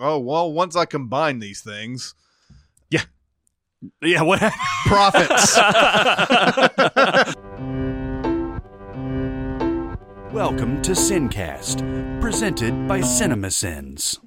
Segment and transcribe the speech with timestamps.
[0.00, 2.14] Oh well, once I combine these things,
[2.90, 3.02] Yeah,
[4.02, 4.40] yeah, what?
[4.86, 5.56] profits.
[10.32, 14.18] Welcome to Sincast, presented by CinemaSins.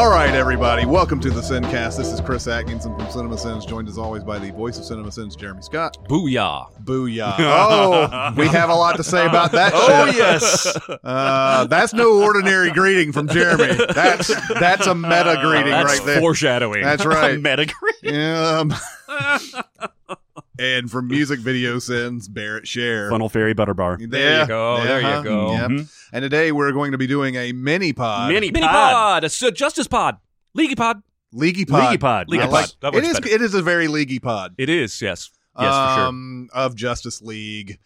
[0.00, 1.98] All right, everybody, welcome to the Sincast.
[1.98, 5.12] This is Chris Atkinson from Cinema Sins, joined as always by the voice of Cinema
[5.12, 5.98] Sins, Jeremy Scott.
[6.08, 6.72] Booyah.
[6.84, 7.34] Booyah!
[7.38, 9.72] Oh, we have a lot to say about that.
[9.74, 10.16] Oh, shit.
[10.16, 10.78] yes.
[11.04, 13.76] Uh, that's no ordinary greeting from Jeremy.
[13.94, 16.20] That's that's a meta greeting That's right there.
[16.20, 16.82] foreshadowing.
[16.82, 17.38] That's right.
[17.42, 18.72] Metagram.
[19.12, 20.16] Um,
[20.60, 23.10] and from music video sins, Barrett Share.
[23.10, 23.98] Funnel Fairy Butter Bar.
[24.00, 25.52] There you go, there you go.
[25.52, 25.70] Yep.
[25.70, 25.92] Mhm.
[26.12, 28.28] And today we're going to be doing a mini pod.
[28.32, 29.22] Mini, Mini pod.
[29.22, 29.24] pod.
[29.24, 30.18] A Justice Pod.
[30.54, 31.02] Leaky Pod.
[31.32, 31.84] Leaky pod.
[31.84, 32.28] Leaky pod.
[32.28, 32.52] Leaky I pod.
[32.52, 33.20] like- That it works is.
[33.20, 33.34] better.
[33.34, 34.54] It is a very leaky pod.
[34.58, 35.30] It is, yes.
[35.58, 36.06] Yes, for sure.
[36.06, 37.78] um, Of Justice League.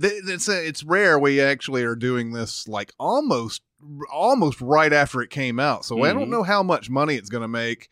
[0.00, 3.62] Th- It's it's rare we actually are doing this like almost
[4.12, 5.84] almost right after it came out.
[5.84, 6.30] So I don't Mhm.
[6.30, 7.88] know how much money it's going to make.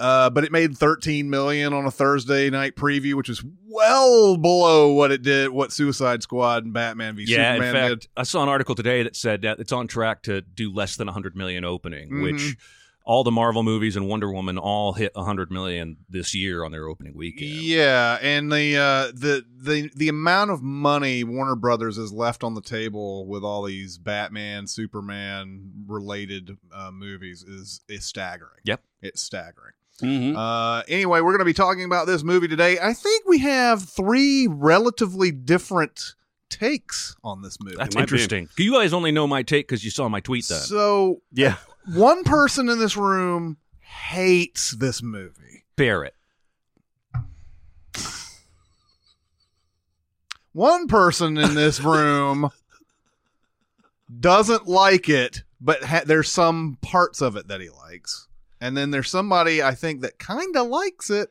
[0.00, 4.92] Uh, but it made 13 million on a Thursday night preview, which is well below
[4.92, 8.08] what it did, what Suicide Squad and Batman v Yeah, Superman in did.
[8.16, 11.06] I saw an article today that said that it's on track to do less than
[11.06, 12.22] 100 million opening, Mhm.
[12.22, 12.56] which
[13.04, 16.86] all the Marvel movies and Wonder Woman all hit 100 million this year on their
[16.86, 17.50] opening weekend.
[17.50, 22.54] Yeah, and the uh, the the the amount of money Warner Brothers has left on
[22.54, 28.60] the table with all these Batman, Superman related uh, movies is is staggering.
[28.64, 28.82] Yep.
[29.02, 29.72] it's staggering.
[30.00, 30.36] Mhm.
[30.36, 32.78] Uh, anyway, we're going to be talking about this movie today.
[32.80, 36.14] I think we have three relatively different
[36.48, 37.76] takes on this movie.
[37.76, 38.02] That's might be.
[38.02, 38.48] interesting.
[38.58, 40.60] You guys only know my take because you saw my tweet then.
[40.60, 41.56] So Yeah.
[41.94, 45.64] one person in this room hates this movie.
[45.76, 46.14] Barrett.
[50.52, 52.50] One person in this room
[54.18, 58.26] doesn't like it, but ha- there's some parts of it that he likes.
[58.60, 61.30] And then there's somebody I think that kind of likes it,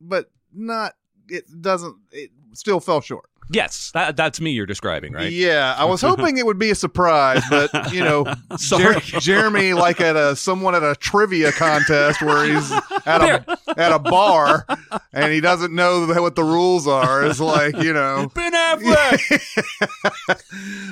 [0.00, 0.94] but not.
[1.28, 1.96] It doesn't.
[2.12, 3.30] It still fell short.
[3.52, 5.32] Yes, that, that's me you're describing, right?
[5.32, 10.00] Yeah, I was hoping it would be a surprise, but you know, Jer- Jeremy, like
[10.00, 12.70] at a someone at a trivia contest where he's
[13.06, 14.64] at a at a bar
[15.12, 17.26] and he doesn't know what the rules are.
[17.26, 19.40] It's like you know, Ben Affleck.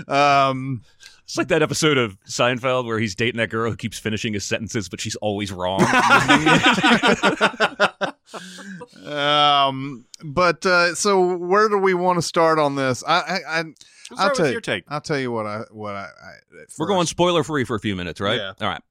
[0.08, 0.82] um,
[1.28, 4.46] It's like that episode of Seinfeld where he's dating that girl who keeps finishing his
[4.46, 5.82] sentences, but she's always wrong.
[9.04, 13.04] um, but uh, so where do we want to start on this?
[13.06, 13.76] I, I, I Let's
[14.12, 14.84] I'll start tell you- your take.
[14.88, 16.32] I'll tell you what I what I, I
[16.78, 18.38] We're going spoiler free for a few minutes, right?
[18.38, 18.54] Yeah.
[18.62, 18.82] All right.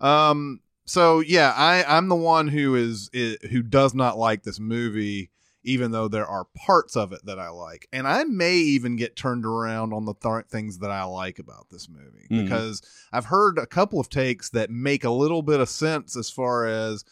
[0.00, 0.58] Um.
[0.86, 5.30] So yeah, I I'm the one who is, i who does not like this movie,
[5.66, 9.16] even though there are parts of it that I like, and I may even get
[9.16, 12.44] turned around on the th- things that I like about this movie Mhm.
[12.44, 12.80] because
[13.12, 16.66] I've heard a couple of takes that make a little bit of sense as far
[16.66, 17.04] as.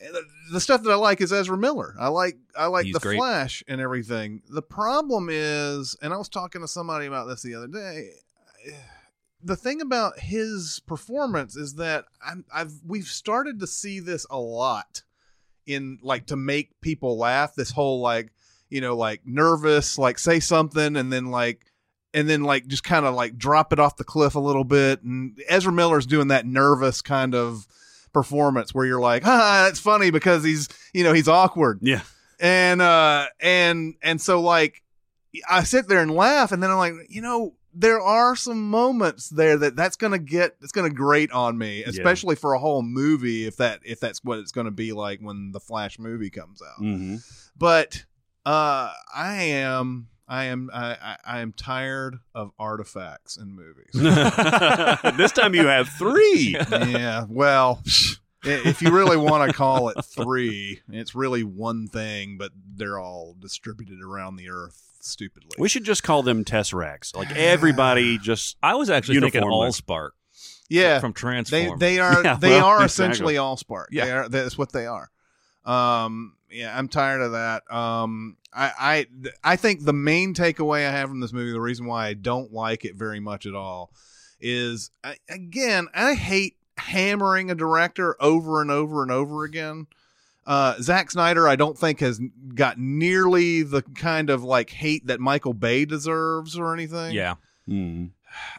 [0.00, 0.22] the-
[0.52, 1.96] The stuff that I like is Ezra Miller.
[1.98, 3.16] I like I like He's the great.
[3.18, 4.42] Flash and everything.
[4.48, 8.12] The problem is, and I was talking to somebody about this the other day
[9.42, 14.38] the thing about his performance is that I'm, I've we've started to see this a
[14.38, 15.02] lot
[15.68, 17.54] in like to make people laugh.
[17.54, 18.32] This whole like
[18.70, 21.64] you know like nervous, like say something and then like
[22.14, 25.02] and then like just kind of like drop it off the cliff a little bit.
[25.02, 27.66] And Ezra Miller's doing that nervous kind of
[28.12, 32.00] performance where you're like, ah, that's funny because he's you know he's awkward Yeah.
[32.40, 34.82] and uh and and so like
[35.48, 39.28] i sit there and laugh and then i'm like you know there are some moments
[39.28, 43.46] there that that's gonna get it's gonna grate on me especially for a whole movie
[43.46, 46.78] if that if that's what it's gonna be like when the flash movie comes out.
[46.78, 47.16] Hmm
[47.56, 48.04] but
[48.46, 53.90] uh i am i am I, I i am tired of artifacts in movies.
[55.16, 56.56] This time you have three.
[56.70, 57.82] yeah well
[58.44, 63.34] if you really want to call it three it's really one thing but they're all
[63.40, 67.14] distributed around the earth stupidly We should just call them Tesseracts.
[67.16, 68.56] Like everybody just.
[68.62, 69.68] I was actually thinking Uniformly.
[69.70, 70.10] Allspark
[70.70, 71.80] yeah from they Transformers.
[71.80, 73.04] they are Yeah, they well, are exactly.
[73.04, 74.06] essentially all spark Yeah.
[74.24, 75.10] are, that's what they are
[75.64, 77.70] Um, yeah, I'm tired of that.
[77.72, 79.06] Um, I, I,
[79.52, 82.52] I think the main takeaway I have from this movie, the reason why I don't
[82.52, 83.92] like it very much at all,
[84.40, 89.86] is I, again, I hate hammering a director over and over and over again.
[90.48, 92.18] Uh, Zack Snyder, I don't think has
[92.54, 97.12] got nearly the kind of like hate that Michael Bay deserves or anything.
[97.12, 97.34] Yeah.
[97.68, 98.12] Mm.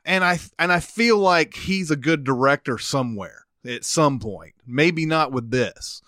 [0.05, 4.53] and I and I feel like he's a good director somewhere at some point.
[4.67, 6.03] Maybe not with this,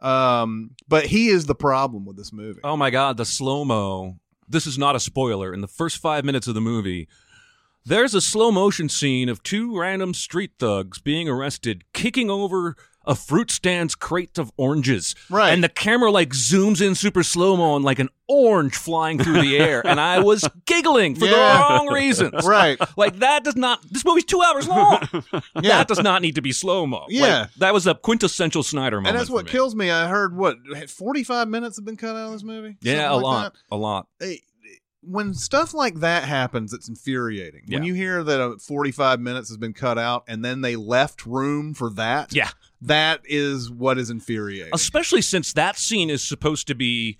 [0.00, 2.60] um, but he is the problem with this movie.
[2.62, 4.20] Oh my god, the slow mo.
[4.48, 5.52] This is not a spoiler.
[5.52, 7.08] In the first five minutes of the movie,
[7.84, 12.76] there's a slow motion scene of two random street thugs being arrested, kicking over
[13.10, 15.14] a fruit stand's crate of oranges.
[15.28, 15.50] Right.
[15.52, 19.42] And the camera like zooms in super slow mo and like an orange flying through
[19.42, 19.84] the air.
[19.86, 21.32] And I was giggling for Yeah.
[21.32, 22.46] the wrong reasons.
[22.46, 22.78] Right.
[22.96, 25.00] Like that does not this movie's two hours long.
[25.60, 25.78] Yeah.
[25.78, 27.04] That does not need to be slow mo.
[27.08, 27.48] Yeah.
[27.58, 29.08] that was a quintessential Snyder moment.
[29.16, 29.50] and that's what me.
[29.50, 29.90] kills me.
[29.90, 30.56] I heard what
[30.88, 32.76] forty five minutes have been cut out of this movie.
[32.80, 33.54] Yeah, a like lot.
[33.72, 34.06] A lot.
[34.20, 34.42] Hey,
[35.02, 37.62] when stuff like that happens, it's infuriating.
[37.68, 41.24] When you hear that a 45 minutes has been cut out and then they left
[41.24, 42.50] room for that, Yeah.
[42.82, 44.70] That is what is infuriating.
[44.74, 47.18] especially since that scene is supposed to be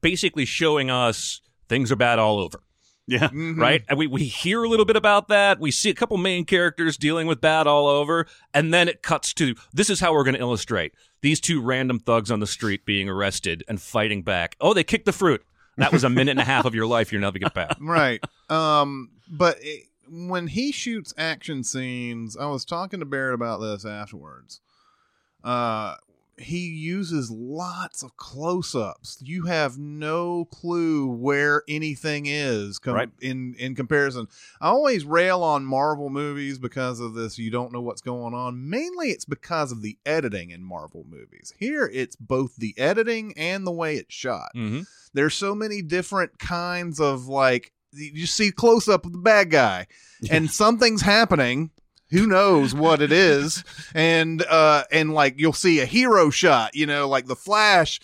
[0.00, 2.60] basically showing us things are bad all over.
[3.06, 3.28] Yeah.
[3.28, 3.58] Mhm.
[3.58, 3.82] right?
[3.88, 5.58] And we, we hear a little bit about that.
[5.58, 8.26] We see a couple main characters dealing with bad all over.
[8.54, 11.98] And then it cuts to this is how we're going to illustrate these two random
[11.98, 14.56] thugs on the street being arrested and fighting back.
[14.60, 15.42] Oh they kicked the fruit.
[15.78, 18.22] That was a minute and a half of your life you're never get back right.
[18.50, 23.86] Um but it, when he shoots action scenes i was talking to barrett about this
[23.86, 24.60] afterwards
[25.44, 25.94] uh
[26.38, 29.18] he uses lots of close-ups.
[29.22, 33.10] You have no clue where anything is com- Right.
[33.20, 34.26] in in comparison.
[34.60, 38.68] I always rail on marvel movies because of this you don't know what's going on.
[38.70, 41.52] Mainly it's because of the editing in marvel movies.
[41.58, 44.50] Here it's both the editing and the way it's shot.
[44.54, 44.80] Hmm
[45.14, 49.86] there's so many different kinds of like you see close up of the bad guy
[50.30, 51.70] and something's happening
[52.12, 53.64] who knows what it is
[53.94, 57.98] and uh and like you'll see a hero shot you know like the flash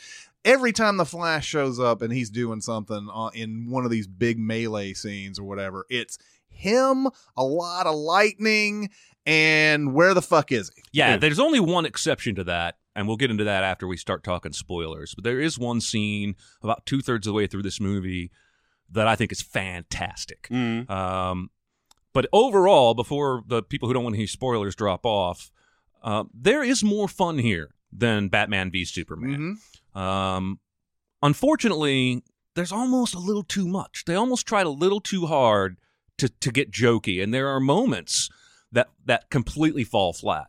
[0.45, 4.07] every time the flash shows up and he's doing something uh, in one of these
[4.09, 6.19] big melee scenes or whatever it's
[6.49, 7.07] him
[7.37, 8.91] a lot of lightning
[9.27, 11.17] and where the fuck is he Yeah, Yeah.
[11.19, 14.53] there's only one exception to that, and we'll get into that after we start talking
[14.53, 15.15] spoilers.
[15.15, 18.31] But there is one scene about two thirds of the way through this movie
[18.91, 20.49] that I think is fantastic.
[20.51, 20.89] Mm.
[20.91, 21.51] Um,
[22.19, 25.53] but overall, before the people who don't want to hear spoilers drop off,
[26.03, 29.57] uh, there is more fun here than Batman v Superman.
[29.95, 30.01] Mhm.
[30.01, 30.59] Um,
[31.23, 32.25] unfortunately,
[32.57, 34.05] there's almost a little too much.
[34.05, 35.77] They almost tried a little too hard
[36.17, 38.29] to to get jokey, and there are moments
[38.73, 40.49] that that completely fall flat.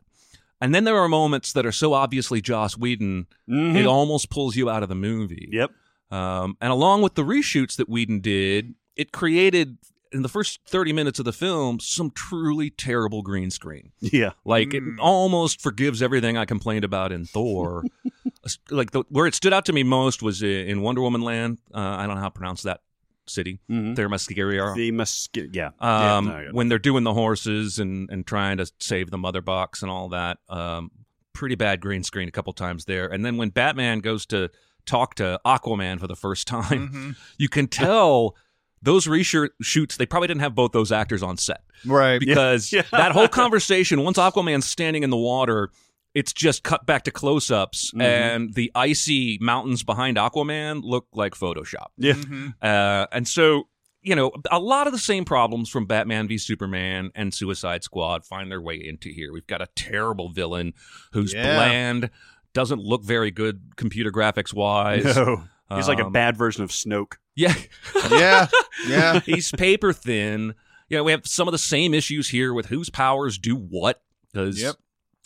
[0.60, 3.76] And then there are moments that are so obviously Joss Whedon, Mhm.
[3.76, 5.50] it almost pulls you out of the movie.
[5.52, 5.70] Yep.
[6.10, 9.78] Um, and along with the reshoots that Whedon did, it created
[10.12, 13.92] in the first 30 minutes of the film some truly terrible green screen.
[14.00, 14.32] Yeah.
[14.46, 14.96] Like Mm.
[14.96, 17.84] it almost forgives everything I complained about in Thor.
[18.72, 21.60] like the, where it stood out to me most was in Wonder Woman Land.
[21.74, 22.82] Uh, I don't know how to pronounce that
[23.28, 23.60] city.
[23.70, 23.94] Mm-hmm.
[23.94, 24.76] Themyscira.
[24.76, 25.38] The must.
[25.38, 25.68] Yeah.
[25.80, 29.42] Um, yeah, no, when they're doing the horses and, and trying to save the mother
[29.42, 30.40] box and all that.
[30.50, 30.92] Um,
[31.34, 33.08] pretty bad green screen a couple times there.
[33.08, 34.50] And then when Batman goes to
[34.86, 37.16] talk to Aquaman for the first time, Mhm.
[37.38, 38.36] you can tell
[38.82, 42.84] those reshoots, they probably didn't have both those actors on set right because Yeah.
[42.92, 45.70] that whole conversation, once Aquaman's standing in the water,
[46.16, 48.02] it's just cut back to close ups, Mhm.
[48.02, 51.88] and the icy mountains behind Aquaman look like Photoshop.
[51.98, 52.14] Yeah.
[52.14, 52.54] Mhm.
[52.62, 53.68] Uh, and so,
[54.02, 58.26] you know, a lot of the same problems from Batman v Superman and Suicide Squad
[58.26, 59.32] find their way into here.
[59.34, 60.74] We've got a terrible villain
[61.12, 61.56] who's Yeah.
[61.56, 62.10] bland,
[62.54, 65.16] doesn't look very good computer graphics wise.
[65.16, 65.44] No.
[65.76, 67.14] He's like a Um, bad version of Snoke.
[67.36, 67.54] Yeah.
[68.12, 68.48] yeah
[68.88, 70.56] yeah He's paper thin.
[70.90, 74.02] You know, we have some of the same issues here with whose powers do what.
[74.34, 74.76] Because Yep.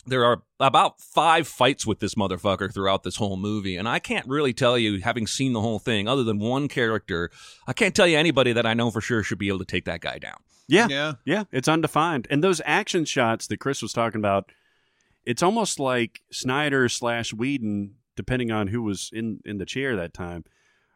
[0.06, 3.76] there are about five fights with this motherfucker throughout this whole movie.
[3.76, 7.30] And I can't really tell you, having seen the whole thing, other than one character,
[7.66, 9.86] I can't tell you anybody that I know for sure should be able to take
[9.86, 10.36] that guy down.
[10.68, 10.88] Yeah.
[10.88, 12.26] yeah Yeah, it's undefined.
[12.30, 14.50] And those action shots that Chris was talking about,
[15.24, 20.14] it's almost like Snyder slash Whedon, depending on who was in, in the chair that
[20.14, 20.44] time,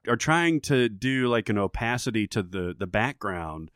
[0.06, 3.70] are trying to do like an opacity to the, the background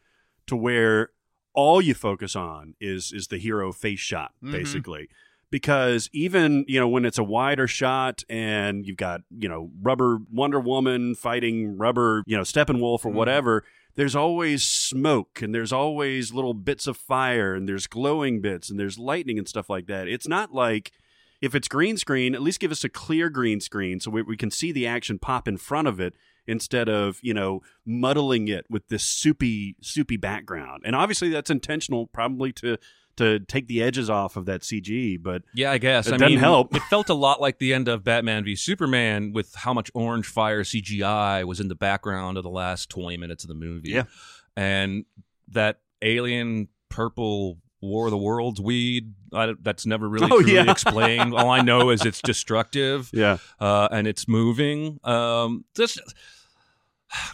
[0.47, 1.11] to where
[1.55, 4.53] all you focus on is is the hero face shot, Mhm.
[4.53, 5.09] basically.
[5.51, 10.19] Because even, you know, when it's a wider shot and you've got, you know, rubber
[10.33, 13.15] Wonder Woman fighting rubber, you know, Steppenwolf or Mhm.
[13.15, 18.71] whatever, there's always smoke and there's always little bits of fire and there's glowing bits
[18.71, 20.09] and there's lightning and stuff like that.
[20.09, 20.91] It's not like
[21.43, 24.37] if it's green screen, at least give us a clear green screen so we, we
[24.37, 26.15] can see the action pop in front of it
[26.47, 30.83] instead of you know muddling it with this soupy soupy background.
[30.87, 32.79] And obviously that's intentional, probably to
[33.17, 35.23] to take the edges off of that CG.
[35.23, 36.07] But Yeah, I guess.
[36.07, 36.75] It I doesn't mean, help.
[36.75, 40.27] it felt a lot like the end of Batman v Superman with how much orange
[40.27, 43.91] fire CGI was in the background of the last 20 minutes of the movie.
[43.91, 44.05] Yeah.
[44.57, 45.05] And
[45.49, 50.71] that alien purple War of the Worlds weed, I, that's never really Oh, truly yeah.
[50.71, 51.35] explained.
[51.35, 55.01] All I know is it's destructive yeah, uh, and it's moving.
[55.05, 56.01] Um, just,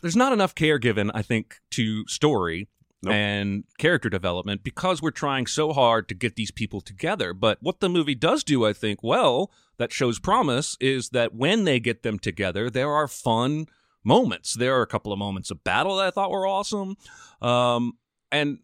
[0.03, 2.69] there's not enough care given, I think, to story
[3.03, 3.15] Nope.
[3.15, 7.33] and character development because we're trying so hard to get these people together.
[7.33, 11.63] But what the movie does do, I think, well, that shows promise is that when
[11.65, 13.67] they get them together, there are fun
[14.03, 14.55] moments.
[14.55, 16.97] There are a couple of moments of battle that I thought were awesome.
[17.41, 17.93] Um,
[18.33, 18.59] and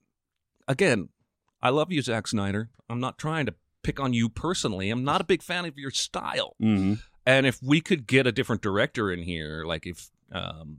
[0.67, 1.11] again,
[1.65, 2.69] I love you, Zack Snyder.
[2.89, 4.91] I'm not trying to pick on you personally.
[4.91, 6.55] I'm not a big fan of your style.
[6.61, 6.95] hmm
[7.27, 10.79] And if we could get a different director in here, like if um,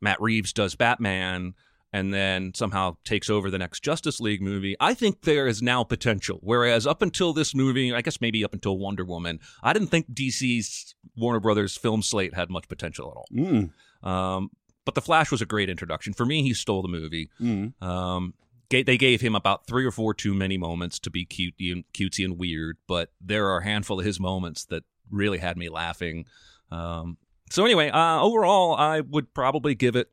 [0.00, 1.54] Matt Reeves does Batman
[1.92, 5.82] and then somehow takes over the next Justice League movie, I think there is now
[5.82, 6.38] potential.
[6.42, 10.12] Whereas up until this movie, I guess maybe up until Wonder Woman, I didn't think
[10.12, 13.26] DC's Warner Brothers film slate had much potential at all.
[13.34, 13.70] mm
[14.08, 14.50] Um,
[14.84, 16.12] but The Flash was a great introduction.
[16.14, 17.30] For me, he stole the movie.
[17.40, 18.34] mm Um,
[18.70, 22.24] they gave him about three or four too many moments to be cute and cutesy
[22.24, 26.24] and weird, but there are a handful of his moments that really had me laughing.
[26.70, 27.18] Um,
[27.50, 30.10] so anyway, uh, overall, I would probably give it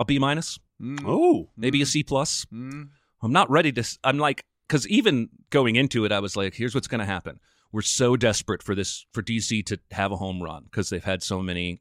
[0.00, 2.46] a B minus, Mm, Oh, maybe a C plus.
[2.52, 2.88] mm.
[3.22, 3.98] I'm not ready to.
[4.02, 7.38] I'm like, because even going into it, I was like, here's what's going to happen.
[7.70, 11.22] We're so desperate for this for DC to have a home run because they've had
[11.22, 11.80] so many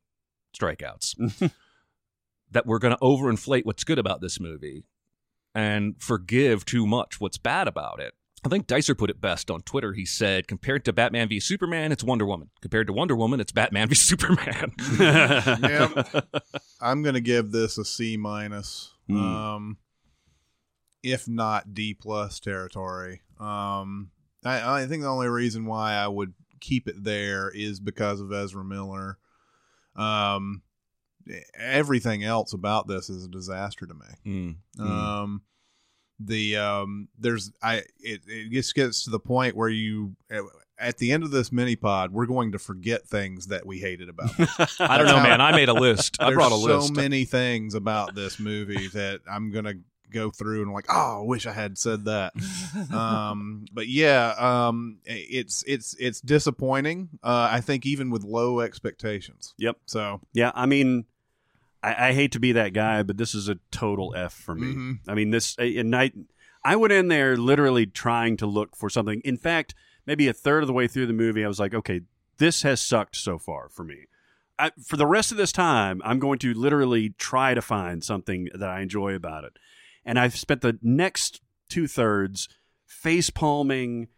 [0.58, 1.52] strikeouts
[2.52, 4.86] that we're going to overinflate what's good about this movie
[5.56, 8.14] and forgive too much what's bad about it.
[8.46, 9.94] I think Dicer put it best on Twitter.
[9.94, 12.50] He said, compared to Batman v Superman, it's Wonder Woman.
[12.62, 14.74] Compared to Wonder Woman, it's Batman v Superman.
[15.00, 16.26] Yep.
[16.82, 18.92] I'm gonna give this a C minus.
[19.08, 19.18] Hmm.
[19.18, 19.78] Um,
[21.02, 23.22] if not D plus territory.
[23.40, 24.12] Um,
[24.46, 28.32] I, I think the only reason why I would keep it there is because of
[28.32, 29.18] Ezra Miller.
[29.96, 30.64] Um,
[31.58, 34.08] everything else about this is a disaster to me.
[34.26, 34.56] Mm.
[34.78, 34.92] Hmm.
[34.92, 35.42] Um,
[36.20, 40.16] the um, there's I it, it just gets to the point where you
[40.78, 44.10] at the end of this mini pod we're going to forget things that we hated
[44.10, 44.32] about.
[44.40, 44.50] it.
[44.80, 45.42] I don't know, man.
[45.42, 46.18] I made a list.
[46.20, 46.88] I brought a list.
[46.88, 49.76] so many things about this movie that I'm gonna
[50.14, 52.34] go through and like, oh, I wish I had said that.
[52.94, 57.10] um, but yeah, um, it's it's it's disappointing.
[57.22, 59.54] Uh, I think even with low expectations.
[59.58, 59.78] Yep.
[59.86, 61.06] So Yeah, I mean,
[61.84, 64.74] I, I hate to be that guy, but this is a total F for me.
[64.74, 65.00] Mhm.
[65.08, 66.12] I mean, this and I,
[66.64, 69.22] I went in there literally trying to look for something.
[69.26, 69.76] In fact,
[70.06, 72.02] maybe a third of the way through the movie, I was like, okay,
[72.38, 74.06] this has sucked so far for me.
[74.58, 78.50] I, for the rest of this time, I'm going to literally try to find something
[78.54, 79.58] that I enjoy about it.
[80.06, 82.48] And I've spent the next two thirds
[82.86, 84.10] face palming,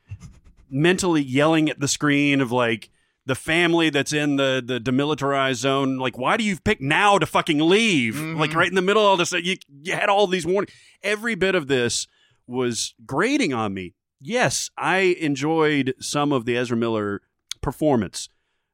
[0.70, 2.90] mentally yelling at the screen of like
[3.26, 5.98] the family that's in the the demilitarized zone.
[5.98, 8.16] Like, why do you pick now to fucking leave?
[8.16, 8.38] Mhm.
[8.38, 10.74] Like right in the middle of all this, you you had all these warnings.
[11.04, 12.08] Every bit of this
[12.48, 13.94] was grating on me.
[14.22, 17.22] Yes, I enjoyed some of the Ezra Miller
[17.62, 18.30] performance.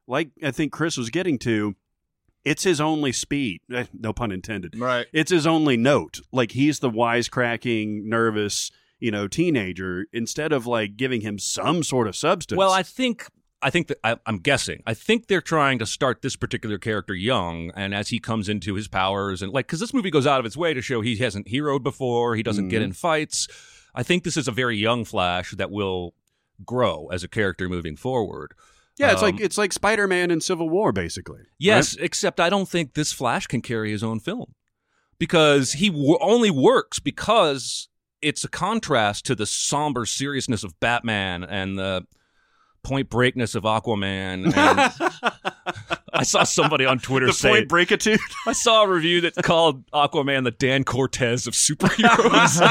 [0.07, 1.75] Like I think Chris was getting to,
[2.43, 3.61] it's his only speed.
[3.73, 5.07] Eh, no pun intended right.
[5.13, 6.19] it's his only note.
[6.31, 10.07] Like he's the wisecracking, nervous, you know, teenager.
[10.11, 12.57] Instead of like giving him some sort of substance.
[12.57, 13.27] Well, I think
[13.63, 14.81] I think that I, I'm guessing.
[14.87, 18.73] I think they're trying to start this particular character young, and as he comes into
[18.75, 21.15] his powers, and like because this movie goes out of its way to show he
[21.17, 22.85] hasn't heroed before, he doesn't get Mhm.
[22.85, 23.47] in fights.
[23.93, 26.13] I think this is a very young Flash that will
[26.65, 28.53] grow as a character moving forward.
[28.97, 31.41] yeah, it's um, like it's like Spider Man in Civil War, basically.
[31.59, 34.53] Yes, except I don't think this Flash can carry his own film
[35.17, 37.87] because he w- only works because
[38.21, 42.05] it's a contrast to the somber seriousness of Batman and the
[42.83, 44.53] point breakness of Aquaman.
[46.13, 48.19] And I saw somebody on Twitter the say point breakitude.
[48.47, 52.61] I saw a review that called Aquaman the Dan Cortese of superheroes.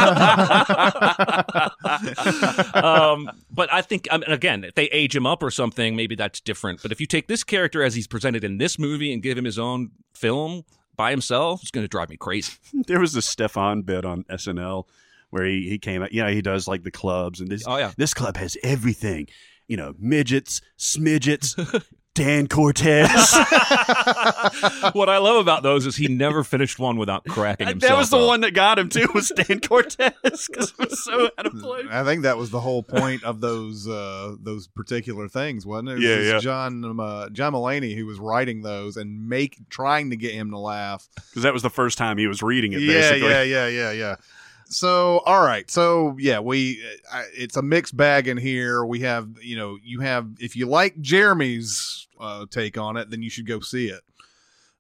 [2.85, 6.14] um, but I think, I mean, again, if they age him up or something, maybe
[6.14, 6.83] that's different.
[6.83, 9.45] But if you take this character as he's presented in this movie and give him
[9.45, 10.64] his own film
[10.97, 12.52] by himself, it's going to drive me crazy.
[12.87, 14.85] there was this Stefon bit on SNL
[15.31, 16.12] where he, he came out.
[16.12, 19.29] You know, he does like the clubs, and this Oh yeah, this club has everything.
[19.70, 21.54] You know, midgets, smidgets,
[22.14, 23.08] Dan Cortese.
[24.92, 27.88] what I love about those is he never finished one without cracking himself.
[27.88, 28.26] that was the up.
[28.26, 29.06] one that got him too.
[29.14, 31.86] Was Dan Cortese because it was so out of place.
[31.88, 35.98] I think that was the whole point of those uh, those particular things, wasn't it?
[35.98, 36.38] it Yeah, this yeah.
[36.40, 40.58] John uh, John Mulaney who was writing those and make trying to get him to
[40.58, 41.08] laugh.
[41.14, 42.80] Because that was the first time he was reading it.
[42.80, 43.28] Yeah, Basically.
[43.28, 44.16] yeah, yeah, yeah, yeah.
[44.70, 45.68] So, all right.
[45.70, 48.84] So, yeah, we I, it's a mixed bag in here.
[48.84, 53.22] We have, you know, you have if you like Jeremy's uh, take on it, then
[53.22, 54.00] you should go see it.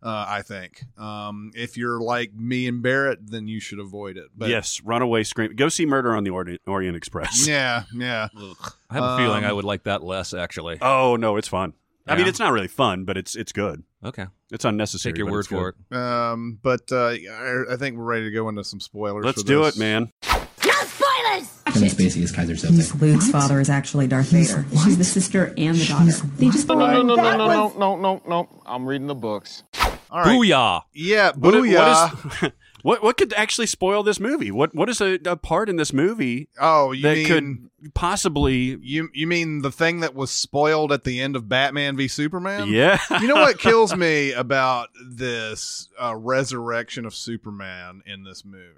[0.02, 0.82] Uh, I think.
[0.96, 4.28] Um, if you're like me and Barrett, then you should avoid it.
[4.34, 5.54] But yes, Runaway Scream.
[5.54, 7.46] Go see Murder on the Orient, Orient Express.
[7.46, 8.28] yeah, yeah.
[8.34, 8.72] Ugh.
[8.88, 10.78] I have a feeling Um, I would like that less, actually.
[10.80, 11.74] Oh no, it's fun.
[12.06, 12.30] I mean, Yeah.
[12.30, 13.82] it's not really fun, but it's it's good.
[14.04, 15.12] okay, It's unnecessary.
[15.12, 15.96] take your but word it's for good.
[15.96, 15.96] it.
[15.96, 19.24] Um, but uh, I, I think we're ready to go into some spoilers.
[19.24, 19.76] Let's for do this.
[19.76, 20.10] it, man.
[20.26, 21.62] No spoilers!
[21.66, 23.00] Kevin Spacey is Keyser Miss Soze.
[23.00, 24.64] Luke's father is actually Darth Vader.
[24.84, 26.10] She's the sister and the daughter.
[26.36, 28.62] They just No, no, no, no, no, no, no, no.
[28.66, 29.62] I'm reading the books.
[30.10, 30.26] All right.
[30.26, 30.82] Booyah!
[30.92, 32.12] Yeah, What, booyah.
[32.42, 32.52] what is
[32.82, 34.50] what what could actually spoil this movie?
[34.50, 38.78] What what is a, a part in this movie oh, you that mean could possibly?
[38.80, 42.68] you you mean the thing that was spoiled at the end of Batman v Superman?
[42.68, 48.74] Yeah, you know what kills me about this uh, resurrection of Superman in this movie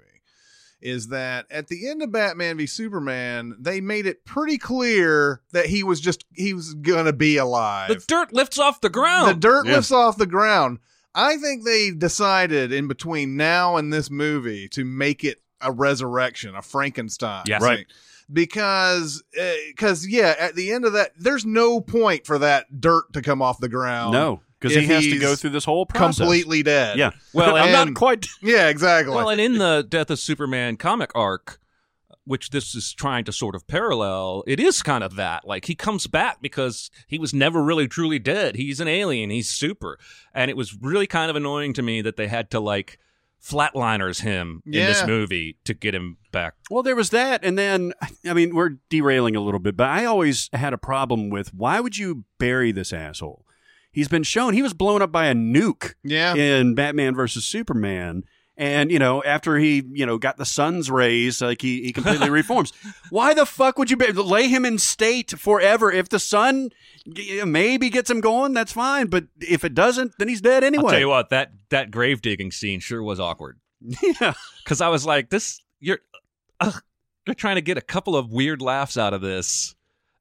[0.81, 5.67] is that at the end of Batman v Superman, they made it pretty clear that
[5.67, 7.87] he was just he was gonna be alive.
[7.89, 9.29] The dirt lifts off the ground.
[9.29, 9.75] The dirt Yeah.
[9.75, 10.79] lifts off the ground.
[11.15, 16.55] I think they decided in between now and this movie to make it a resurrection,
[16.55, 17.43] a Frankenstein.
[17.47, 17.61] Yes.
[17.61, 17.85] Right.
[18.31, 23.13] Because, eh, because yeah, at the end of that, there's no point for that dirt
[23.13, 24.13] to come off the ground.
[24.13, 26.19] no, because he has to go through this whole process.
[26.19, 26.97] completely dead.
[26.97, 27.11] Yeah.
[27.33, 28.27] Well, I'm not quite.
[28.41, 29.13] yeah, exactly.
[29.13, 31.59] Well, and in the Death of Superman comic arc,
[32.25, 35.45] which this is trying to sort of parallel, it is kind of that.
[35.45, 38.55] Like he comes back because he was never really truly dead.
[38.55, 39.29] He's an alien.
[39.29, 39.97] He's super.
[40.33, 42.99] And it was really kind of annoying to me that they had to like
[43.43, 46.53] flatliners him in this movie to get him back.
[46.71, 47.93] Well, there was that, and then
[48.25, 51.81] I mean, we're derailing a little bit, but I always had a problem with why
[51.81, 53.45] would you bury this asshole?
[53.91, 56.33] He's been shown he was blown up by a nuke yeah.
[56.33, 58.23] in Batman versus Superman.
[58.55, 62.29] And you know, after he you know got the sun's rays, like he, he completely
[62.31, 62.71] reforms.
[63.09, 65.91] Why the fuck would you be, lay him in state forever?
[65.91, 66.69] If the sun
[67.11, 69.07] g- maybe gets him going, that's fine.
[69.07, 70.83] But if it doesn't, then he's dead anyway.
[70.85, 73.59] I'll tell you what, that that grave digging scene sure was awkward.
[74.21, 75.99] yeah, Because I was like, this you're
[76.59, 76.81] ugh,
[77.25, 79.75] you're trying to get a couple of weird laughs out of this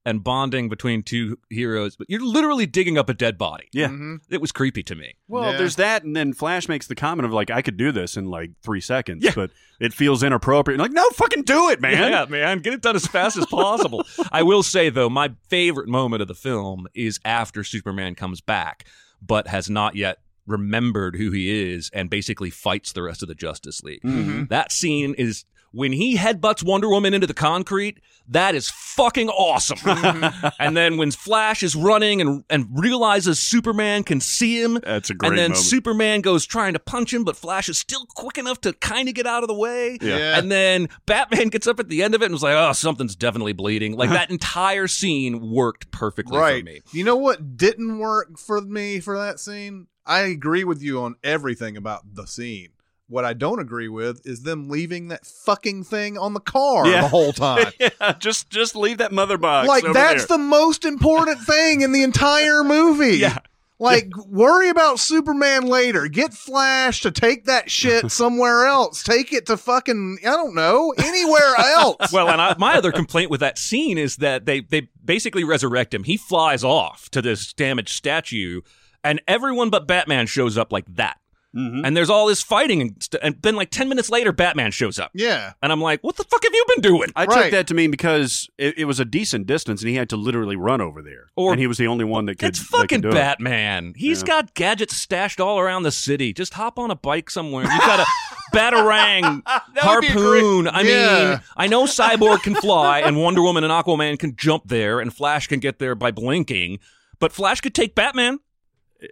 [0.04, 3.68] and bonding between two heroes, but you're literally digging up a dead body.
[3.72, 3.86] yeah.
[3.88, 4.18] Mhm.
[4.30, 5.14] It was creepy to me.
[5.28, 5.58] Well, Yeah.
[5.58, 8.24] there's that, and then Flash makes the comment of like, "I could do this in
[8.24, 9.30] like three seconds," Yeah.
[9.34, 10.80] but it feels inappropriate.
[10.80, 12.10] And like, no, fucking do it, man.
[12.10, 14.04] Yeah, man, get it done as fast as possible.
[14.32, 18.84] I will say though, my favorite moment of the film is after Superman comes back,
[19.24, 23.34] but has not yet remembered who he is and basically fights the rest of the
[23.36, 24.02] Justice League.
[24.02, 24.48] Mhm.
[24.48, 27.98] That scene is when he headbutts Wonder Woman into the concrete.
[28.28, 29.78] That is fucking awesome.
[30.60, 35.14] and then when Flash is running and and realizes Superman can see him, That's a
[35.14, 35.66] great and then moment.
[35.66, 39.14] Superman goes trying to punch him, but Flash is still quick enough to kind of
[39.14, 39.98] get out of the way.
[40.00, 40.16] Yeah.
[40.18, 40.38] Yeah.
[40.38, 43.16] And then Batman gets up at the end of it and was like, "Oh, something's
[43.16, 46.60] definitely bleeding." Like that entire scene worked perfectly right.
[46.60, 46.80] for me.
[46.92, 49.88] You know what didn't work for me for that scene?
[50.04, 52.70] I agree with you on everything about the scene.
[53.12, 57.02] What I don't agree with is them leaving that fucking thing on the car Yeah.
[57.02, 57.70] the whole time.
[57.78, 59.68] yeah, just just leave that mother box.
[59.68, 60.38] like that's there.
[60.38, 63.18] the most important thing in the entire movie.
[63.18, 63.38] Yeah.
[63.78, 66.06] Like worry about Superman later.
[66.08, 69.02] Get Flash to take that shit somewhere else.
[69.02, 72.12] Take it to fucking I don't know anywhere else.
[72.12, 75.92] Well, and I, my other complaint with that scene is that they they basically resurrect
[75.92, 76.04] him.
[76.04, 78.60] He flies off to this damaged statue,
[79.04, 81.18] and everyone but Batman shows up like that.
[81.54, 81.82] Mhm.
[81.84, 84.98] And there's all this fighting, and, st- and then like ten minutes later, Batman shows
[84.98, 85.52] up, yeah.
[85.62, 87.42] and I'm like, "What the fuck have you been doing?" I Right.
[87.42, 90.16] took that to mean because it, it was a decent distance, and he had to
[90.16, 92.48] literally run over there, Or- and he was the only one that could.
[92.48, 93.14] It's that could fucking do it.
[93.14, 93.92] Batman.
[93.96, 94.26] He's Yeah.
[94.28, 96.32] got gadgets stashed all around the city.
[96.32, 97.64] Just hop on a bike somewhere.
[97.64, 98.06] You've got a
[98.56, 100.68] batarang, would be harpoon.
[100.68, 101.28] I Yeah.
[101.30, 105.14] mean, I know Cyborg can fly, and Wonder Woman and Aquaman can jump there, and
[105.14, 106.78] Flash can get there by blinking.
[107.18, 108.40] But Flash could take Batman.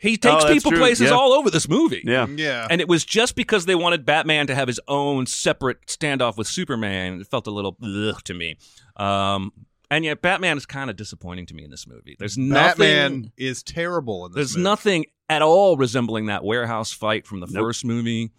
[0.02, 0.78] He takes Oh, people true.
[0.80, 1.16] places Yeah.
[1.16, 2.02] all over this movie.
[2.04, 2.66] Yeah, Yeah.
[2.70, 6.46] And it was just because they wanted Batman to have his own separate standoff with
[6.46, 7.20] Superman.
[7.20, 8.56] It felt a little ugh to me.
[8.96, 9.52] Um,
[9.90, 12.14] and yet, Batman is kind of disappointing to me in this movie.
[12.18, 12.78] There's nothing.
[12.78, 14.62] Batman is terrible in this There's movie.
[14.64, 17.62] nothing at all resembling that warehouse fight from the Nope.
[17.64, 18.30] first movie.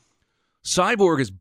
[0.64, 1.32] Cyborg is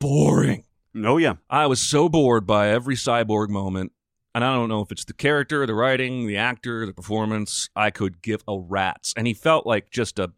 [0.00, 0.64] boring.
[1.04, 3.92] oh yeah, I was so bored by every cyborg moment.
[4.38, 7.68] And I don't know if it's the character, the writing, the actor, the performance.
[7.74, 10.30] I could give a rat's, and he felt like just a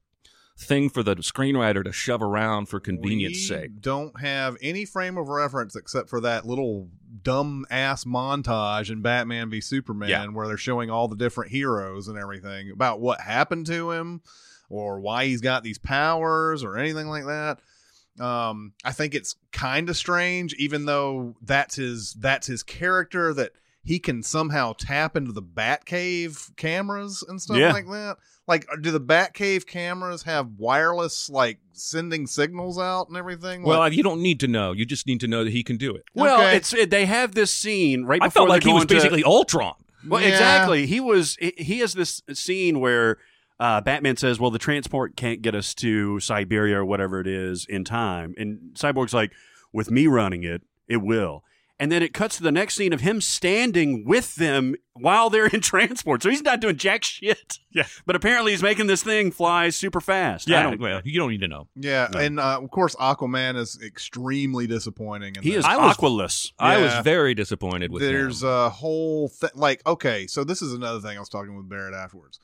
[0.59, 3.81] thing for the screenwriter to shove around for convenience we sake.
[3.81, 6.89] Don't have any frame of reference except for that little
[7.23, 10.27] dumb ass montage in Batman v Superman Yeah.
[10.29, 14.21] where they're showing all the different heroes and everything about what happened to him
[14.69, 17.59] or why he's got these powers or anything like that.
[18.23, 23.53] Um, I think it's kind of strange, even though that's his that's his character that
[23.83, 27.73] he can somehow tap into the Batcave cameras and stuff Yeah.
[27.73, 28.17] like that.
[28.47, 33.63] Like, do the Batcave cameras have wireless, like sending signals out and everything?
[33.63, 34.73] Well, Like- you don't need to know.
[34.73, 36.05] You just need to know that he can do it.
[36.15, 36.57] Well, Okay.
[36.57, 39.25] it's it, they have this scene right I felt like he was going to- basically
[39.25, 39.75] Ultron.
[40.07, 40.29] Well, Yeah.
[40.29, 40.87] exactly.
[40.87, 41.37] He was.
[41.41, 43.19] He, he has this scene where
[43.59, 47.67] uh, Batman says, "Well, the transport can't get us to Siberia or whatever it is
[47.69, 49.33] in time," and Cyborg's like,
[49.73, 51.45] "With me running it, it will."
[51.81, 55.47] And then it cuts to the next scene of him standing with them while they're
[55.47, 56.23] in transport.
[56.23, 57.59] So he's not doing jack shit.
[57.73, 57.87] Yeah.
[58.05, 60.47] But apparently he's making this thing fly super fast.
[60.49, 61.69] I Yeah, don't- well, you don't need to know.
[61.75, 62.19] yeah, No.
[62.21, 65.37] and uh, of course, Aquaman is extremely disappointing.
[65.37, 65.61] In he this.
[65.61, 66.53] is I was- aqualess.
[66.59, 68.49] I was very disappointed with There's him.
[68.51, 69.51] a whole thing.
[69.55, 72.39] Like, okay, so this is another thing I was talking with Barrett afterwards.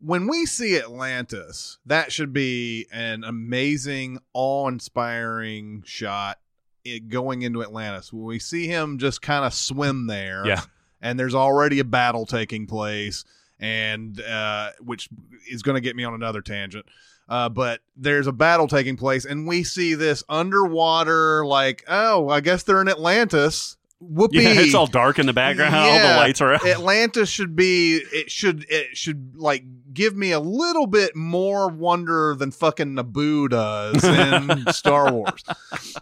[0.00, 6.38] When we see Atlantis, that should be an amazing, awe-inspiring shot.
[6.84, 10.62] It going into Atlantis, when we see him just kind of swim there, Yeah.
[11.00, 13.24] and there's already a battle taking place,
[13.58, 15.08] and uh, which
[15.50, 16.86] is going to get me on another tangent.
[17.28, 22.40] Uh, but there's a battle taking place, and we see this underwater, like, oh, I
[22.40, 23.76] guess they're in Atlantis.
[24.00, 24.42] Whoopee!
[24.42, 25.74] Yeah, it's all dark in the background.
[25.74, 26.66] All the lights are out.
[26.66, 27.96] Atlantis should be.
[27.96, 28.64] It should.
[28.70, 34.66] It should like give me a little bit more wonder than fucking Naboo does in
[34.72, 35.44] Star Wars.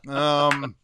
[0.07, 0.77] Um,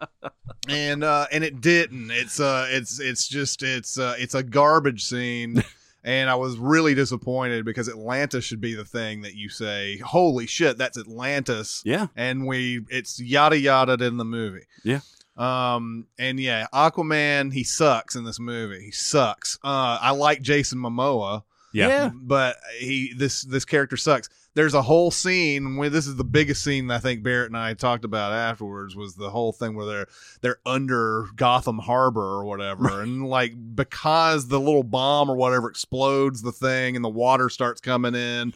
[0.68, 2.11] and uh, and it didn't.
[2.11, 5.62] It's uh, it's it's just it's uh, it's a garbage scene.
[6.07, 10.46] And I was really disappointed because Atlantis should be the thing that you say, "Holy
[10.46, 12.09] shit, that's Atlantis!" yeah.
[12.14, 14.66] and we it's yada yada in the movie.
[14.83, 15.00] Yeah.
[15.36, 18.84] Um and yeah, Aquaman he sucks in this movie.
[18.84, 19.58] He sucks.
[19.64, 21.42] Uh I like Jason Momoa,
[21.72, 21.88] yeah.
[21.88, 22.10] yeah.
[22.14, 24.28] but he this this character sucks.
[24.54, 27.74] There's a whole scene where this is the biggest scene I think Barrett and I
[27.74, 30.06] talked about afterwards was the whole thing where they're
[30.42, 36.42] they're under Gotham Harbor or whatever and like because the little bomb or whatever explodes
[36.42, 38.54] the thing and the water starts coming in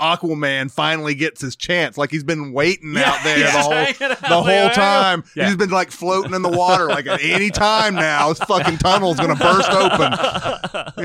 [0.00, 3.70] Aquaman finally gets his chance like he's been waiting out there the whole
[4.28, 5.24] the whole time.
[5.34, 5.46] Yeah.
[5.46, 6.86] He's been like floating in the water.
[6.86, 10.12] Like at any time now, this fucking tunnel's gonna burst open.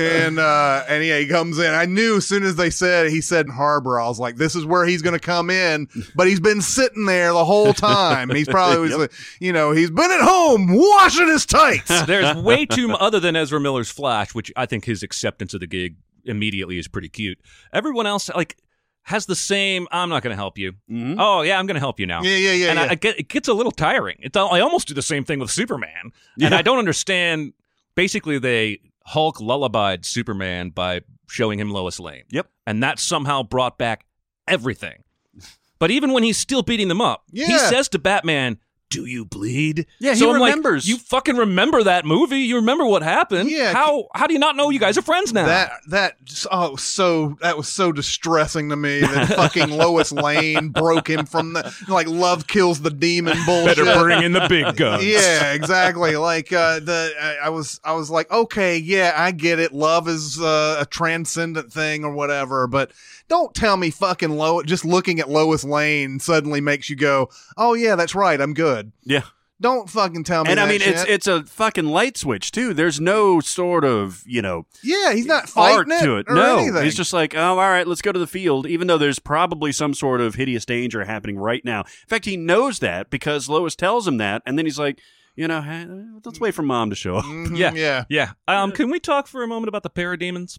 [0.00, 1.72] And uh, and yeah, he comes in.
[1.74, 4.54] I knew as soon as they said he said in harbor, I was like, this
[4.54, 5.88] is where he's gonna come in.
[6.14, 8.30] But he's been sitting there the whole time.
[8.30, 12.02] He's probably was, like, you know, he's been at home washing his tights.
[12.06, 15.60] There's way too m- other than Ezra Miller's Flash, which I think his acceptance of
[15.60, 17.38] the gig immediately is pretty cute.
[17.72, 18.56] Everyone else like
[19.04, 19.86] has the same.
[19.92, 20.72] I'm not going to help you.
[20.90, 21.16] Mhm.
[21.18, 22.22] Oh yeah, I'm going to help you now.
[22.22, 22.70] Yeah, yeah, yeah.
[22.70, 22.84] and yeah.
[22.86, 24.16] I, I get it gets a little tiring.
[24.20, 26.12] It's I almost do the same thing with Superman, and
[26.52, 26.56] Yeah.
[26.56, 27.52] I don't understand.
[27.94, 32.24] Basically, they Hulk lullabied Superman by showing him Lois Lane.
[32.30, 32.48] Yep.
[32.66, 34.04] and that somehow brought back
[34.48, 35.04] everything.
[35.78, 38.58] But even when he's still beating them up, he says to Batman,
[38.94, 40.88] "Do you bleed?" Yeah, he I'm like, remembers.
[40.88, 42.40] you fucking remember that movie?
[42.40, 43.50] You remember what happened?
[43.50, 45.46] Yeah, How how do you not know you guys are friends now?
[45.46, 46.16] That that
[46.50, 51.52] oh so that was so distressing to me that fucking Lois Lane broke him from
[51.54, 53.76] the like love kills the demon bullshit.
[53.84, 55.04] Better bring in the big guns.
[55.04, 56.16] yeah, exactly.
[56.16, 59.72] Like uh, the I, I was I was like, okay, yeah, I get it.
[59.72, 62.92] Love is uh, a transcendent thing or whatever, but
[63.28, 67.74] don't tell me fucking Lo just looking at Lois Lane suddenly makes you go, oh
[67.74, 68.83] yeah, that's right, I'm good.
[69.04, 69.22] Yeah.
[69.60, 70.50] Don't fucking tell me.
[70.50, 71.08] And I mean, it's shit.
[71.10, 72.74] it's a fucking light switch too.
[72.74, 76.26] There's no sort of you know yeah, he's not art fighting to it.
[76.28, 76.82] or No, anything.
[76.84, 78.66] he's just like, oh, all right, let's go to the field.
[78.66, 81.80] Even though there's probably some sort of hideous danger happening right now.
[81.82, 84.98] In fact, he knows that because Lois tells him that, and then he's like,
[85.36, 85.86] you know, hey,
[86.24, 87.24] let's wait for mom to show up.
[87.24, 87.72] Mhm, Yeah.
[87.74, 88.04] yeah.
[88.08, 88.32] Yeah.
[88.48, 90.58] Um, can we talk for a moment about the parademons?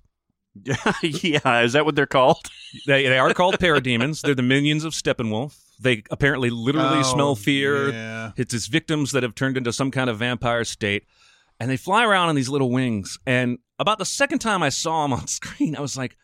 [1.03, 2.49] yeah, is that what they're called?
[2.87, 4.21] They they are called parademons.
[4.21, 5.57] They're the minions of Steppenwolf.
[5.79, 7.91] They apparently literally Oh, smell fear.
[7.91, 8.31] Yeah.
[8.37, 11.03] It's his victims that have turned into some kind of vampire state.
[11.59, 13.17] And they fly around on these little wings.
[13.25, 16.17] And about the second time I saw them on screen, I was like,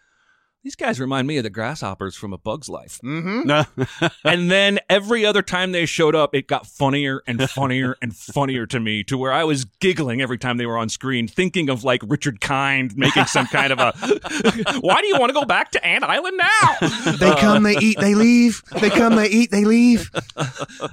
[0.63, 2.99] these guys remind me of the grasshoppers from A Bug's Life.
[3.03, 4.05] Mm-hmm.
[4.23, 8.65] And then every other time they showed up, it got funnier and funnier and funnier
[8.67, 11.83] to me to where I was giggling every time they were on screen, thinking of
[11.83, 13.91] like Richard Kind making some kind of a,
[14.81, 17.11] why do you want to go back to Ant Island now?
[17.17, 18.61] They come, they eat, they leave.
[18.79, 20.11] They come, they eat, they leave.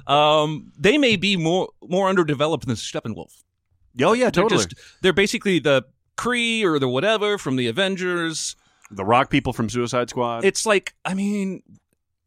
[0.07, 3.43] Um, they may be more more underdeveloped than Steppenwolf.
[4.01, 4.63] Oh yeah, They're totally.
[4.65, 5.85] just they're basically the
[6.17, 8.55] Kree or the whatever from the Avengers.
[8.91, 10.43] The Rock people from Suicide Squad.
[10.45, 11.61] It's like, I mean,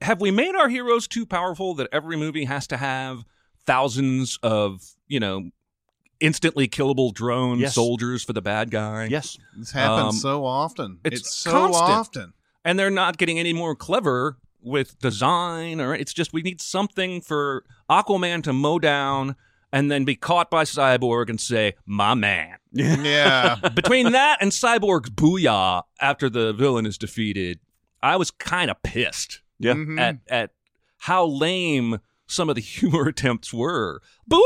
[0.00, 3.24] have we made our heroes too powerful that every movie has to have
[3.66, 5.50] thousands of, you know,
[6.20, 7.74] instantly killable drone Yes.
[7.74, 9.06] soldiers for the bad guy?
[9.10, 9.36] yes.
[9.56, 10.98] This happens Um, so often.
[11.04, 11.90] it's It's, so constant.
[11.90, 12.32] often.
[12.64, 17.20] and they're not getting any more clever with design or it's just we need something
[17.20, 19.34] for Aquaman to mow down
[19.72, 23.56] and then be caught by Cyborg and say, "My man." Yeah.
[23.74, 27.58] Between that and Cyborg's booyah after the villain is defeated,
[28.02, 29.74] I was kind of pissed Yeah.
[29.74, 30.00] Mhm.
[30.00, 30.50] at at
[30.98, 34.00] how lame some of the humor attempts were.
[34.30, 34.40] Booyah!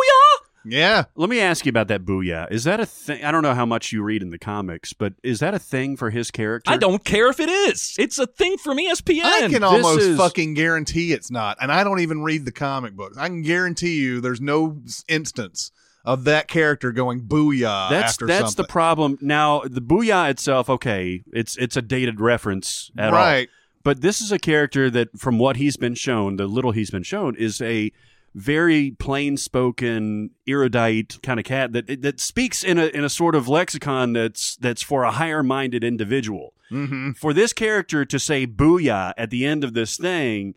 [0.68, 1.04] yeah.
[1.14, 2.50] Let me ask you about that booyah.
[2.50, 3.22] Is that a thing?
[3.24, 5.96] I don't know how much you read in the comics, but is that a thing
[5.96, 6.72] for his character?
[6.72, 7.94] I don't care if it is.
[8.00, 9.22] It's a thing from ESPN.
[9.22, 11.56] I can almost is- fucking guarantee it's not.
[11.60, 13.16] And I don't even read the comic books.
[13.16, 15.70] I can guarantee you there's no instance
[16.06, 18.62] of that character going booyah That's that's something.
[18.62, 19.18] the problem.
[19.20, 23.18] Now the booyah itself, okay, it's it's a dated reference at all.
[23.18, 23.48] right.
[23.82, 27.04] But this is a character that, from what he's been shown, the little he's been
[27.04, 27.92] shown, is a
[28.34, 33.34] very plain spoken, erudite kind of cat that that speaks in a in a sort
[33.34, 36.52] of lexicon that's that's for a higher minded individual.
[36.70, 37.12] Mm-hmm.
[37.12, 40.54] For this character to say "booyah" at the end of this thing,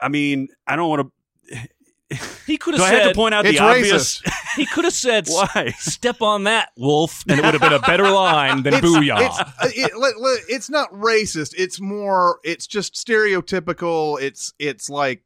[0.00, 1.12] I mean, I don't want
[1.50, 1.68] to.
[2.46, 4.22] He could Do have I have said to point out It's the obvious?
[4.56, 5.72] he could have said Why?
[5.78, 9.20] step on that wolf and it would have been a better line than It's, booyah.
[9.26, 11.54] it's, uh, it, let- let- it's not racist.
[11.56, 12.40] It's more.
[12.44, 14.20] It's just stereotypical.
[14.20, 15.22] It's it's like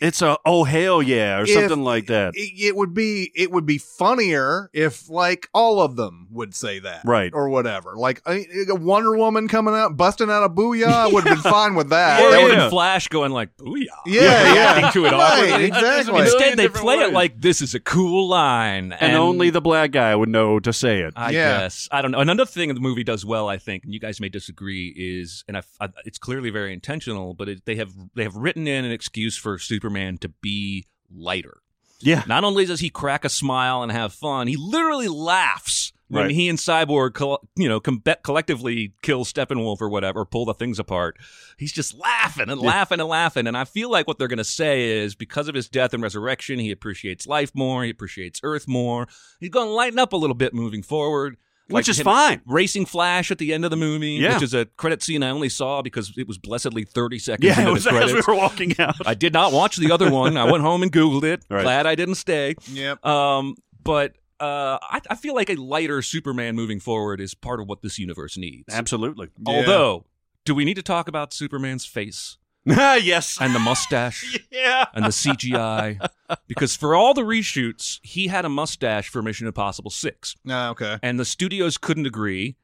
[0.00, 2.34] It's a oh hell yeah or If- something like that.
[2.34, 3.30] it, it would be.
[3.34, 7.30] It would be funnier if like all of them would say that, Right.
[7.32, 7.94] or whatever.
[7.96, 11.52] Like a, a Wonder Woman coming out busting out a booyah, I would have been
[11.52, 12.20] fine with that.
[12.22, 13.86] or That even would- Flash going like booyah.
[14.06, 16.20] yeah, yeah, Reacting to it right, exactly.
[16.22, 19.60] Instead, they different play it like this is a cool line, and, and only the
[19.60, 21.14] black guy would know to say it.
[21.16, 21.60] I Yeah.
[21.60, 22.18] guess I don't know.
[22.20, 25.56] Another thing the movie does well, I think, and you guys may disagree, is and
[25.56, 28.90] I, I, it's clearly very intentional, but it, they have they have written in an
[28.90, 31.58] excuse for Superman to be lighter.
[32.00, 32.22] yeah.
[32.26, 36.34] Not only does he crack a smile and have fun, he literally laughs when Right.
[36.34, 40.78] he and Cyborg, you know, com- collectively kill Steppenwolf or whatever, or pull the things
[40.78, 41.16] apart.
[41.58, 43.46] He's just laughing and laughing and laughing.
[43.46, 46.02] And I feel like what they're going to say is because of his death and
[46.02, 49.06] resurrection, he appreciates life more, he appreciates Earth more.
[49.40, 51.36] He's going to lighten up a little bit moving forward.
[51.68, 52.42] Which is him fine.
[52.46, 54.34] Racing Flash at the end of the movie, Yeah.
[54.34, 57.58] which is a credit scene I only saw because it was blessedly 30 seconds Yeah,
[57.58, 58.96] into it was the as we were walking out.
[59.06, 60.36] I did not watch the other one.
[60.36, 61.42] I went home and Googled it.
[61.48, 61.62] Right.
[61.62, 62.54] Glad I didn't stay.
[62.70, 63.04] Yep.
[63.06, 67.66] Um, but uh, I, I feel like a lighter Superman moving forward is part of
[67.68, 68.72] what this universe needs.
[68.74, 69.28] Absolutely.
[69.46, 69.54] Yeah.
[69.54, 70.04] Although,
[70.44, 73.38] do we need to talk about Superman's face yes.
[73.40, 74.86] and the mustache yeah.
[74.92, 76.06] and the CGI?
[76.46, 80.98] Because for all the reshoots, he had a mustache for Mission Impossible 6, Ah, okay.
[81.02, 82.56] and the studios couldn't agree.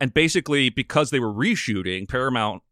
[0.00, 2.62] And basically, because they were reshooting, Paramount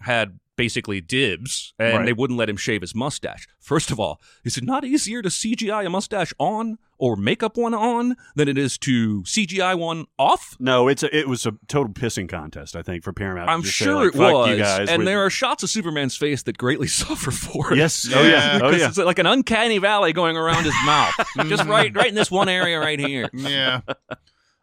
[0.00, 2.04] had basically dibs and Right.
[2.04, 3.46] they wouldn't let him shave his mustache.
[3.60, 7.56] First of all, is it not easier to CGI a mustache on or make up
[7.56, 10.56] one on than it is to CGI one off?
[10.58, 12.74] No, it's a, it was a total pissing contest.
[12.76, 13.48] I think for Paramount.
[13.48, 14.48] I'm just say, sure like, it was.
[14.50, 14.88] You guys.
[14.90, 17.76] and with- there are shots of Superman's face that greatly suffer for it.
[17.78, 18.06] Yes.
[18.14, 18.28] Oh Yeah.
[18.56, 18.60] yeah.
[18.64, 18.88] Oh yeah.
[18.88, 21.14] it's like an uncanny valley going around his mouth.
[21.48, 23.30] Just right right in this one area right here.
[23.32, 23.80] yeah.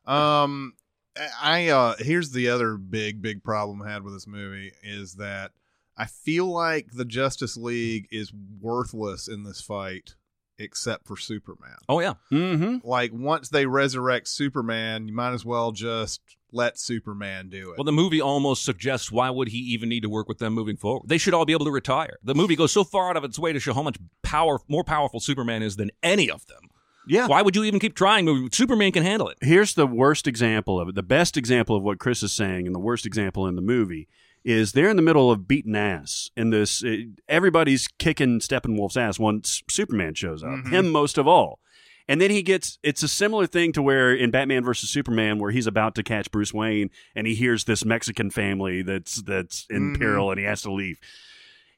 [0.06, 0.74] Um,
[1.42, 5.52] I uh, here's the other big big problem I had with this movie is that
[5.98, 10.16] I feel like the Justice League is worthless in this fight,
[10.58, 11.78] except for Superman.
[11.88, 12.16] Oh yeah.
[12.32, 12.88] Mm-hmm.
[12.88, 17.78] Like once they resurrect Superman, you might as well just let Superman do it.
[17.78, 20.78] Well, the movie almost suggests why would he even need to work with them moving
[20.78, 21.08] forward?
[21.08, 22.18] They should all be able to retire.
[22.24, 24.84] The movie goes so far out of its way to show how much power, more
[24.84, 26.70] powerful Superman is than any of them.
[27.08, 27.28] Yeah.
[27.28, 28.26] Why would you even keep trying?
[28.26, 28.50] Movie?
[28.52, 29.38] Superman can handle it.
[29.42, 30.96] Here's the worst example of it.
[30.96, 34.08] The best example of what Chris is saying, and the worst example in the movie
[34.46, 36.84] is they're in the middle of beating ass in this.
[36.84, 36.96] uh,
[37.28, 40.52] everybody's kicking Steppenwolf's ass once Superman shows up.
[40.52, 40.70] Mhm.
[40.72, 41.60] Him most of all.
[42.08, 42.78] And then he gets.
[42.84, 46.30] It's a similar thing to where in Batman versus Superman, where he's about to catch
[46.30, 50.00] Bruce Wayne, and he hears this Mexican family that's that's in Mhm.
[50.00, 51.00] peril, and he has to leave.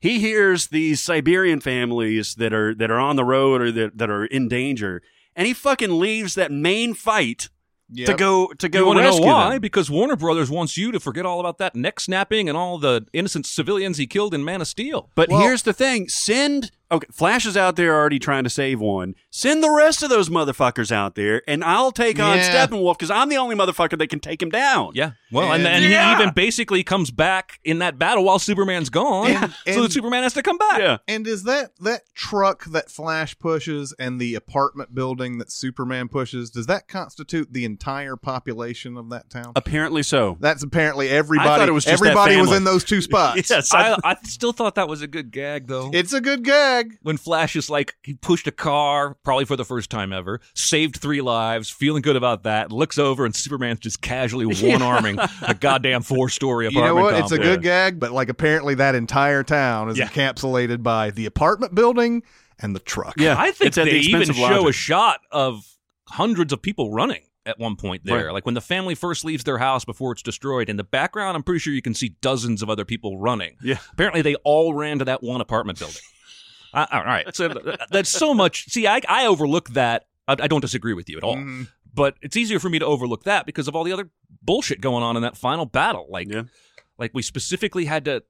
[0.01, 4.09] He hears these Siberian families that are that are on the road or that, that
[4.09, 5.01] are in danger,
[5.33, 7.47] and he fucking leaves that main fight
[7.89, 8.07] Yep.
[8.07, 9.51] to go to go you want to know why?
[9.51, 9.61] them.
[9.61, 13.05] Because Warner Brothers wants you to forget all about that neck snapping and all the
[13.13, 15.09] innocent civilians he killed in Man of Steel.
[15.15, 18.79] But Well- here's the thing: send Okay, Flash is out there already trying to save
[18.79, 19.13] one.
[19.29, 22.65] Send the rest of those motherfuckers out there, and I'll take on Yeah.
[22.67, 24.91] Steppenwolf because I'm the only motherfucker that can take him down.
[24.95, 25.11] Yeah.
[25.31, 26.15] Well, and, And- and Yeah.
[26.15, 29.31] he even basically comes back in that battle while Superman's gone.
[29.31, 30.79] And- so and- that Superman has to come back.
[30.79, 30.97] Yeah.
[31.09, 36.49] And is that that truck that Flash pushes and the apartment building that Superman pushes?
[36.49, 39.51] Does that constitute the entire population of that town?
[39.57, 40.37] Apparently so.
[40.39, 41.49] That's apparently everybody.
[41.49, 42.57] I thought it was just that everybody was family.
[42.57, 43.17] in those two spots.
[43.49, 45.89] Yes, I- I, I still thought that was a good gag, though.
[45.93, 46.43] It's a good
[46.83, 46.97] gag.
[47.01, 50.97] when Flash is like, he pushed a car, probably for the first time ever, saved
[50.97, 55.53] three lives, feeling good about that, looks over, and Superman's just casually one arming a
[55.53, 56.85] goddamn four story apartment.
[56.85, 57.23] You apartment know what?
[57.23, 60.07] It's a good gag, but like apparently that entire town is Yeah.
[60.07, 62.23] encapsulated by the apartment building
[62.59, 63.15] and the truck.
[63.17, 64.69] Yeah, I think it's they the even show logic.
[64.69, 65.63] a shot of
[66.09, 68.25] hundreds of people running at one point there.
[68.25, 68.33] Right.
[68.33, 71.43] Like when the family first leaves their house before it's destroyed, in the background, I'm
[71.43, 73.55] pretty sure you can see dozens of other people running.
[73.63, 73.77] Yeah.
[73.93, 76.01] Apparently, they all ran to that one apartment building.
[76.77, 77.35] Uh, all right.
[77.35, 77.49] So
[77.91, 78.65] that's so much.
[78.69, 80.05] See, I, I overlook that.
[80.27, 81.35] I, I don't disagree with you at all.
[81.35, 81.67] Mhm.
[81.93, 84.09] But it's easier for me to overlook that because of all the other
[84.43, 86.05] bullshit going on in that final battle.
[86.09, 86.43] Like, Yeah.
[86.99, 88.23] like we specifically had to.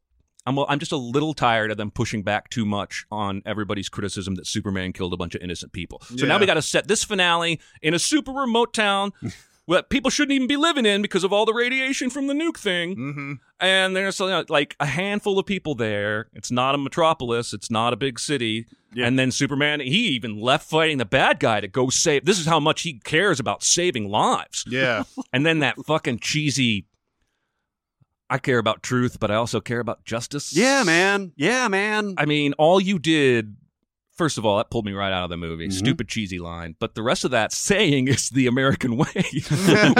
[0.45, 4.35] I'm I'm just a little tired of them pushing back too much on everybody's criticism
[4.35, 6.01] that Superman killed a bunch of innocent people.
[6.15, 9.11] So now we got to set this finale in a super remote town.
[9.67, 12.57] That people shouldn't even be living in because of all the radiation from the nuke
[12.57, 12.95] thing.
[12.95, 13.39] Mhm.
[13.59, 16.29] And there's like a handful of people there.
[16.33, 17.53] It's not a metropolis.
[17.53, 18.65] It's not a big city.
[18.93, 19.07] Yeah.
[19.07, 22.23] And then Superman, he even left fighting the bad guy to go save.
[22.23, 24.63] This is how much he cares about saving lives.
[24.69, 25.03] Yeah.
[25.33, 26.87] And then that fucking cheesy.
[28.29, 30.55] I care about truth, but I also care about justice.
[30.55, 31.31] Yeah, man.
[31.35, 32.15] Yeah, man.
[32.17, 33.55] I mean, all you did.
[34.17, 35.67] First of all, that pulled me right out of the movie.
[35.67, 35.73] Mhm.
[35.73, 36.75] Stupid cheesy line.
[36.79, 39.07] But the rest of that saying is the American way.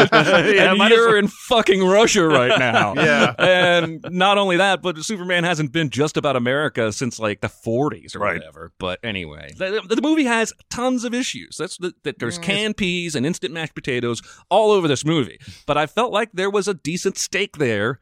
[0.07, 2.93] Yeah, and might you're well- in fucking Russia right now.
[2.95, 3.33] Yeah.
[3.37, 8.15] And not only that, but Superman hasn't been just about America since like the 40s
[8.15, 8.37] or Right.
[8.37, 8.71] whatever.
[8.79, 11.57] But anyway, the, the movie has tons of issues.
[11.57, 15.39] That's the, that there's canned peas and instant mashed potatoes all over this movie.
[15.65, 17.99] But I felt like there was a decent steak there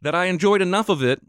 [0.00, 1.20] that I enjoyed enough of it.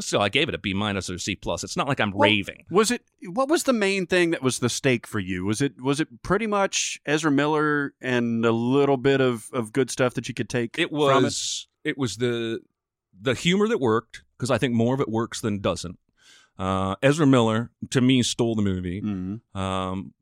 [0.00, 1.64] So I gave it a B minus or C plus.
[1.64, 2.64] It's not like I'm Well, raving.
[2.70, 3.02] Was it?
[3.32, 5.44] What was the main thing that was the stake for you?
[5.44, 5.80] Was it?
[5.80, 10.28] Was it pretty much Ezra Miller and a little bit of, of good stuff that
[10.28, 10.78] you could take?
[10.78, 11.96] It was it?
[11.96, 12.60] was the
[13.18, 15.98] the humor that worked because I think more of it works than doesn't.
[16.58, 19.00] Uh, Ezra Miller to me stole the movie.
[19.02, 19.40] Mhm.
[19.54, 20.12] Um,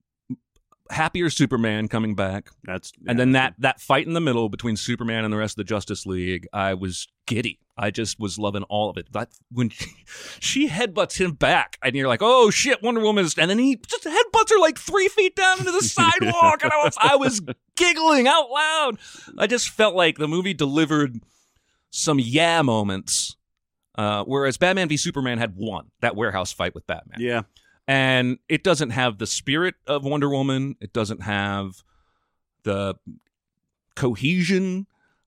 [0.91, 5.25] happier Superman coming back, That's and then that that fight in the middle between Superman
[5.25, 7.59] and the rest of the Justice League, I was giddy.
[7.77, 9.13] I just was loving all of it.
[9.13, 9.91] That when she,
[10.41, 13.77] she headbutts him back, and you're like, "Oh shit, Wonder Woman is," and then he
[13.77, 17.43] just headbutts her like three feet down into the sidewalk, and I was I was
[17.77, 18.99] giggling out loud.
[19.39, 21.21] I just felt like the movie delivered
[21.91, 23.37] some yeah moments,
[23.97, 27.43] uh, whereas Batman v Superman had one that warehouse fight with Batman yeah.
[27.87, 30.77] and it doesn't have the spirit of Wonder Woman.
[30.81, 31.83] It doesn't have
[32.65, 32.95] the
[33.95, 34.87] cohesion.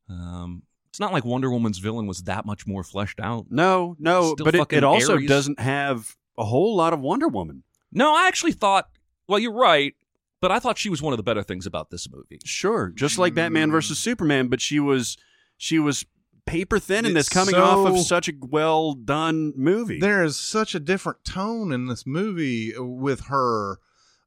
[0.10, 3.48] Um, it's not like Wonder Woman's villain was that much more fleshed out.
[3.50, 5.28] No, no, Still but it, fucking it also Ares.
[5.28, 7.64] doesn't have a whole lot of Wonder Woman.
[7.92, 8.90] No, I actually thought.
[9.28, 9.94] Well, you're right,
[10.42, 12.40] but I thought she was one of the better things about this movie.
[12.46, 15.18] Sure, just like Batman versus Superman, but she was
[15.58, 16.06] she was
[16.46, 20.00] paper thin in this It's coming off of so- such a well done movie.
[20.00, 23.80] there is such a different tone in this movie with her.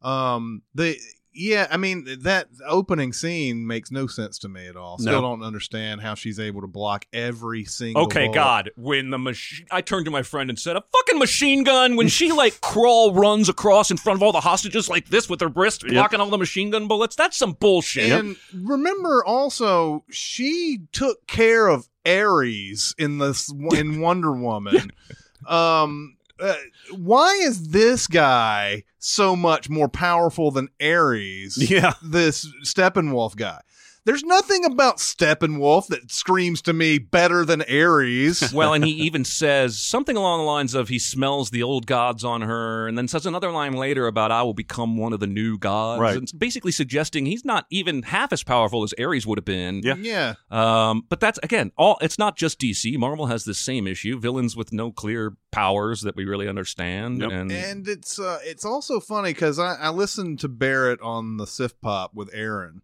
[0.03, 0.97] Um, the
[1.33, 4.99] yeah, I mean that opening scene makes no sense to me at all.
[4.99, 5.21] Still No.
[5.21, 8.03] don't understand how she's able to block every single.
[8.05, 8.35] Okay, bullet.
[8.35, 11.97] God, when the machine, I turned to my friend and said, "A fucking machine gun."
[11.97, 15.41] When she like crawl runs across in front of all the hostages like this with
[15.41, 18.11] her wrist blocking all the machine gun bullets, that's some bullshit.
[18.11, 24.91] And remember also, she took care of Ares in this in Wonder Woman.
[25.47, 26.55] um, uh,
[26.97, 31.71] why is this guy so much more powerful than Ares?
[31.71, 31.95] Yeah.
[32.03, 33.61] this Steppenwolf guy.
[34.11, 38.53] There's nothing about Steppenwolf that screams to me better than Ares.
[38.53, 42.25] well, and he even says something along the lines of he smells the old gods
[42.25, 45.29] on her, and then says another line later about I will become one of the
[45.29, 46.01] new gods.
[46.01, 46.15] Right.
[46.15, 49.81] And it's basically suggesting he's not even half as powerful as Ares would have been.
[49.85, 49.95] Yeah.
[50.01, 50.35] yeah.
[50.51, 52.99] Um, but that's again, all it's not just DC.
[52.99, 57.21] Marvel has this same issue: villains with no clear powers that we really understand.
[57.21, 57.31] Yep.
[57.31, 61.47] And, And it's uh, it's also funny because I, I listened to Barrett on the
[61.47, 62.83] Sif Pop with Aaron,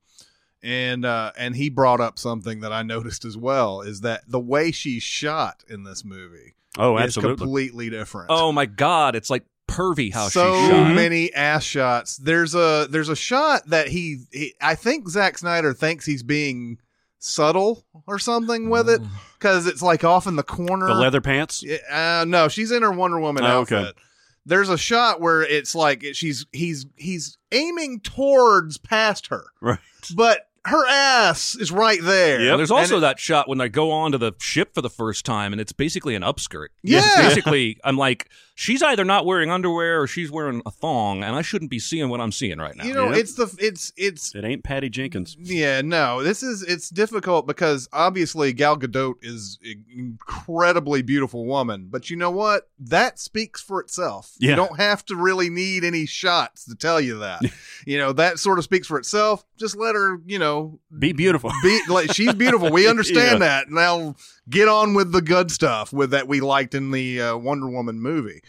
[0.66, 4.40] and uh, and he brought up something that I noticed as well is that the
[4.40, 7.36] way she's shot in this movie Oh, is absolutely.
[7.36, 8.26] completely different.
[8.30, 10.94] oh my god, it's like pervy how so she's shot.
[10.94, 12.16] many ass shots.
[12.16, 16.78] There's a there's a shot that he, he I think Zack Snyder thinks he's being
[17.18, 19.00] subtle or something with it
[19.38, 20.86] because it's like off in the corner.
[20.86, 21.62] The leather pants.
[21.62, 23.76] Yeah, Uh, no, she's in her Wonder Woman Oh, okay.
[23.76, 23.96] outfit.
[24.44, 29.78] there's a shot where it's like she's he's he's aiming towards past her, Right.
[30.14, 32.40] but her ass is right there.
[32.40, 34.90] Yeah, There's And also it- that shot when they go onto the ship for the
[34.90, 36.68] first time, and it's basically an upskirt.
[36.82, 37.28] It's Yeah.
[37.28, 38.28] basically, I'm like,
[38.58, 42.08] she's either not wearing underwear or she's wearing a thong, and I shouldn't be seeing
[42.08, 42.84] what I'm seeing right now.
[42.84, 43.16] you know Yep.
[43.18, 45.36] it's the it's it's It ain't Patty Jenkins.
[45.38, 51.88] Yeah, no, this is it's difficult because obviously Gal Gadot is an incredibly beautiful woman,
[51.90, 52.68] but you know what?
[52.78, 54.32] That speaks for itself.
[54.38, 54.50] Yeah.
[54.50, 57.42] You don't have to really need any shots to tell you that.
[57.86, 59.44] you know, that sort of speaks for itself.
[59.58, 61.50] Just let her, you know, Be beautiful.
[61.62, 62.70] be like she's beautiful.
[62.70, 63.46] We understand Yeah.
[63.64, 63.70] that.
[63.70, 64.14] Now
[64.48, 68.00] get on with the good stuff with that we liked in the uh, Wonder Woman
[68.00, 68.40] movie.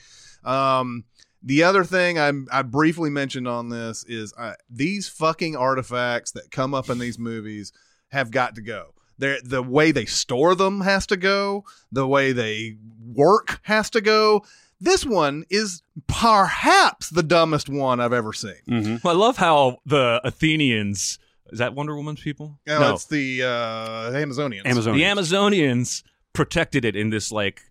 [0.44, 1.06] Um,
[1.44, 6.52] the other thing I, I briefly mentioned on this is uh, these fucking artifacts that
[6.52, 7.72] come up in these movies
[8.10, 8.94] have got to go.
[9.18, 11.64] They're, the way they store them has to go.
[11.92, 14.44] The way they work has to go.
[14.80, 18.62] This one is perhaps the dumbest one I've ever seen.
[18.68, 21.18] hmm Well, I love how the Athenians
[21.52, 22.60] is that Wonder Woman's people?
[22.68, 24.66] No, no, it's the uh, Amazonians.
[24.66, 24.96] Amazon.
[24.96, 27.62] the Amazonians protected it in this like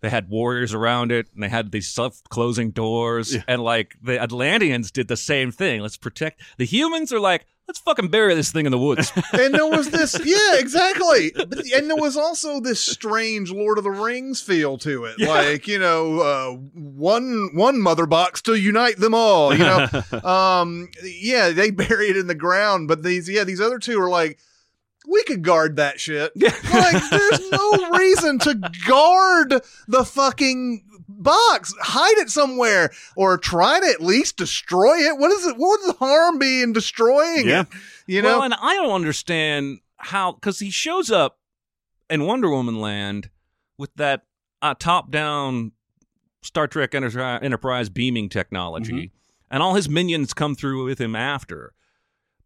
[0.00, 3.42] they had warriors around it and they had these self-closing doors Yeah.
[3.48, 5.80] and like the Atlanteans did the same thing.
[5.82, 9.12] Let's protect the humans are like let's fucking bury this thing in the woods.
[9.32, 11.30] and there was this yeah exactly.
[11.30, 15.20] But- and there was also this strange lord of the rings feel to it.
[15.20, 19.86] Like you know uh, one one mother box to unite them all you know?
[20.24, 24.10] Um yeah they bury it in the ground but these yeah these other two are
[24.10, 24.38] like
[25.08, 26.32] we could guard that shit.
[26.36, 28.54] Like, there's no reason to
[28.86, 30.84] guard the fucking
[31.22, 31.72] box.
[31.80, 35.18] Hide it somewhere or try to at least destroy it.
[35.18, 35.56] What is it?
[35.56, 37.62] What would the harm be in destroying Yeah.
[37.62, 37.68] it?
[38.06, 38.38] You know?
[38.38, 41.38] well, and I don't understand how because he shows up
[42.08, 43.30] in Wonder Woman land
[43.78, 44.22] with that
[44.62, 45.72] uh, top-down
[46.42, 49.14] Star Trek Enter- Enterprise beaming technology, Mm-hmm.
[49.50, 51.72] and all his minions come through with him after.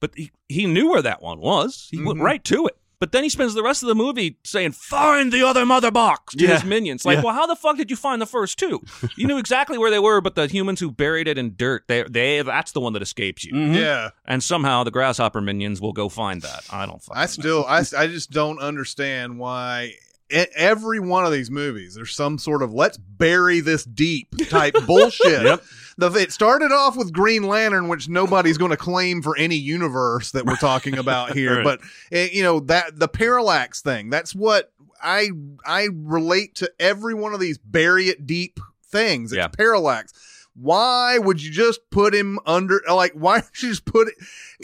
[0.00, 1.88] But he, he knew where that one was.
[1.90, 2.22] He went Mhm.
[2.24, 2.76] right to it.
[3.01, 6.34] But then he spends the rest of the movie saying, "Find the other mother box"
[6.34, 6.55] to Yeah.
[6.55, 7.05] his minions.
[7.05, 7.22] Like, Yeah.
[7.24, 8.82] well, how the fuck did you find the first two?
[9.16, 12.05] you knew exactly where they were, but the humans who buried it in dirt, they
[12.09, 13.53] they that's the one that escapes you.
[13.53, 13.74] Mhm.
[13.76, 14.11] yeah.
[14.24, 16.64] And somehow the grasshopper minions will go find that.
[16.70, 17.03] I don't.
[17.03, 19.95] Fucking I still, I, I just don't understand why
[20.32, 24.74] e- every one of these movies there's some sort of let's bury this deep type
[24.86, 25.42] bullshit.
[25.42, 25.62] Yep.
[25.97, 30.32] The, it started off with Green Lantern, which nobody's going to claim for any universe
[30.32, 31.57] that we're talking about here.
[31.57, 31.64] Right.
[31.64, 31.80] But
[32.11, 34.11] eh, you know that the parallax thing.
[34.11, 34.72] That's what
[35.03, 35.28] I
[35.64, 39.32] I relate to every one of these bury it deep things.
[39.32, 39.49] It's Yeah.
[39.49, 40.12] parallax.
[40.57, 42.80] Why would you just put him under?
[42.88, 44.14] Like, why don't you just put it?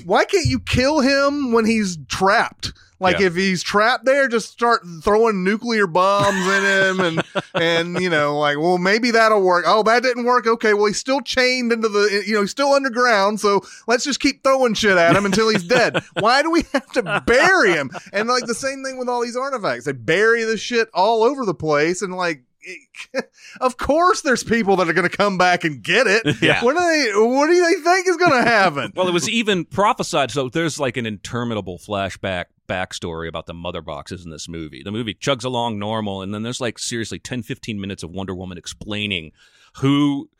[0.04, 2.72] Why can't you kill him when he's trapped?
[3.00, 3.26] Like, Yeah.
[3.28, 7.22] if he's trapped there, just start throwing nuclear bombs in him, and
[7.54, 9.64] and you know, like, well, maybe that'll work.
[9.66, 10.46] Oh, that didn't work.
[10.46, 13.40] Okay, well, he's still chained into the, you know, he's still underground.
[13.40, 16.02] So let's just keep throwing shit at him until he's dead.
[16.20, 17.90] Why do we have to bury him?
[18.12, 21.44] And like the same thing with all these artifacts, they bury the shit all over
[21.46, 22.44] the place, and like.
[23.60, 26.20] of course, there's people that are going to come back and get it.
[26.40, 26.64] Yeah.
[26.64, 27.12] What do they?
[27.14, 28.92] What do they think is going to happen?
[28.96, 30.30] Well, it was even prophesied.
[30.30, 34.82] So there's like an interminable flashback backstory about the mother boxes in this movie.
[34.82, 38.34] The movie chugs along normal, and then there's like seriously 10, 15 minutes of Wonder
[38.34, 39.32] Woman explaining
[39.76, 40.30] who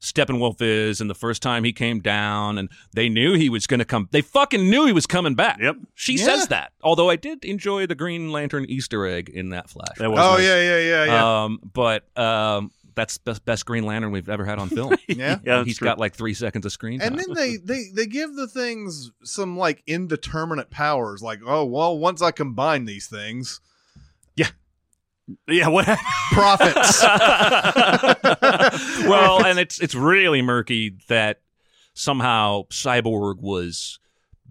[0.00, 3.80] Steppenwolf is and the first time he came down, and they knew he was going
[3.80, 4.08] to come.
[4.10, 5.58] They fucking knew he was coming back.
[5.60, 5.76] Yep.
[5.94, 6.24] She Yeah.
[6.24, 6.72] says that.
[6.82, 9.98] Although I did enjoy the Green Lantern Easter egg in that flash.
[9.98, 10.44] That was oh nice.
[10.44, 11.42] yeah, yeah, yeah, yeah.
[11.44, 14.94] Um, but um, that's best, best Green Lantern we've ever had on film.
[15.06, 15.16] yeah.
[15.16, 15.84] Yeah, that's He's true.
[15.86, 17.12] got like three seconds of screen time.
[17.12, 21.98] And then they, they they give the things some like indeterminate powers, like oh well,
[21.98, 23.60] once I combine these things,
[25.48, 25.86] Yeah, what?
[26.32, 27.02] profits.
[29.06, 31.40] well, and it's it's really murky that
[31.94, 33.98] somehow Cyborg was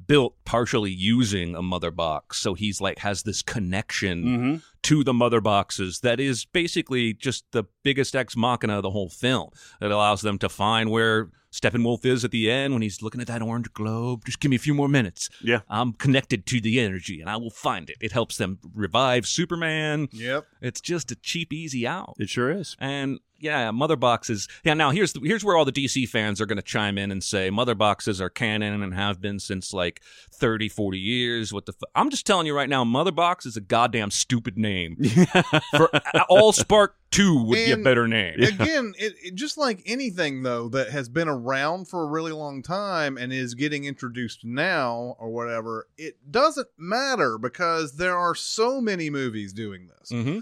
[0.07, 5.13] built partially using a mother box, so he's like has this connection hmm to the
[5.13, 9.49] mother boxes that is basically just the biggest ex machina of the whole film.
[9.81, 13.27] It allows them to find where Steppenwolf is at the end when he's looking at
[13.27, 14.25] that orange globe.
[14.25, 15.29] Just give me a few more minutes.
[15.43, 15.61] Yeah.
[15.69, 17.97] I'm connected to the energy and I will find it.
[17.99, 20.09] It helps them revive Superman.
[20.11, 20.45] yep.
[20.61, 22.15] It's just a cheap, easy out.
[22.19, 22.75] It sure is.
[22.79, 24.47] And yeah, mother boxes.
[24.63, 27.09] Yeah, now here's the, here's where all the DC fans are going to chime in
[27.09, 30.01] and say mother boxes are canon and have been since like
[30.33, 31.53] 30, 40 years.
[31.53, 34.97] What the I'm just telling you right now, mother box is a goddamn stupid name.
[35.75, 38.35] For uh, Allspark 2 would be a better name.
[38.39, 42.61] Again, it, it just like anything though that has been around for a really long
[42.61, 48.79] time and is getting introduced now or whatever, it doesn't matter because there are so
[48.79, 50.11] many movies doing this.
[50.11, 50.41] Mhm.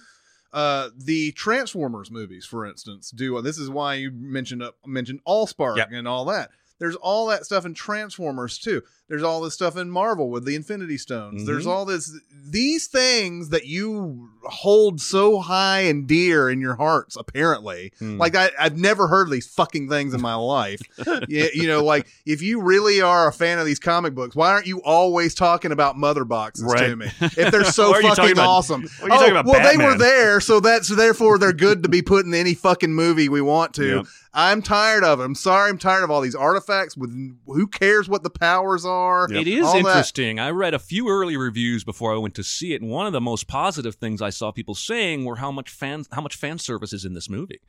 [0.54, 5.78] Uh, the Transformers movies, for instance, do this is why you mentioned uh, mentioned Allspark
[5.78, 5.90] Yep.
[5.92, 6.50] and all that.
[6.80, 8.82] There's all that stuff in Transformers too.
[9.10, 11.46] There's all this stuff in Marvel with the Infinity Stones.
[11.46, 11.70] There's Mhm.
[11.70, 12.12] all this
[12.50, 17.16] these things that you hold so high and dear in your hearts.
[17.18, 18.18] Apparently, Hmm.
[18.18, 20.82] like I, I've never heard of these fucking things in my life.
[21.28, 24.52] you, you know, like if you really are a fan of these comic books, why
[24.52, 27.08] aren't you always talking about mother boxes to me?
[27.22, 28.88] If they're so Why are you talking fucking about- awesome.
[29.00, 32.02] why are you about well, they were there, so that's therefore they're good to be
[32.02, 33.96] put in any fucking movie we want to.
[33.98, 34.06] Yep.
[34.34, 35.24] I'm tired of it.
[35.24, 35.70] I'm sorry.
[35.72, 36.67] I'm tired of all these artifacts
[36.98, 37.12] with
[37.46, 39.28] who cares what the powers are.
[39.30, 39.42] Yep.
[39.42, 39.80] It is All that.
[39.80, 40.40] interesting.
[40.40, 43.14] I read a few early reviews before I went to see it, and one of
[43.14, 46.60] the most positive things I saw people saying were how much fan how much fan
[46.60, 47.60] service is in this movie,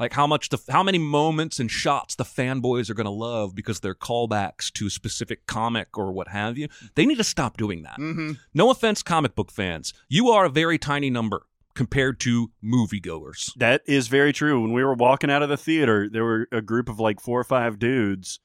[0.00, 3.54] like how much the how many moments and shots the fanboys are going to love
[3.54, 6.68] because they're callbacks to a specific comic or what have you.
[6.94, 7.96] They need to stop doing that.
[7.96, 11.42] hmm No offense, comic book fans, you are a very tiny number
[11.74, 13.52] compared to moviegoers.
[13.56, 14.62] That is very true.
[14.62, 17.38] When we were walking out of the theater, there were a group of like four
[17.38, 18.40] or five dudes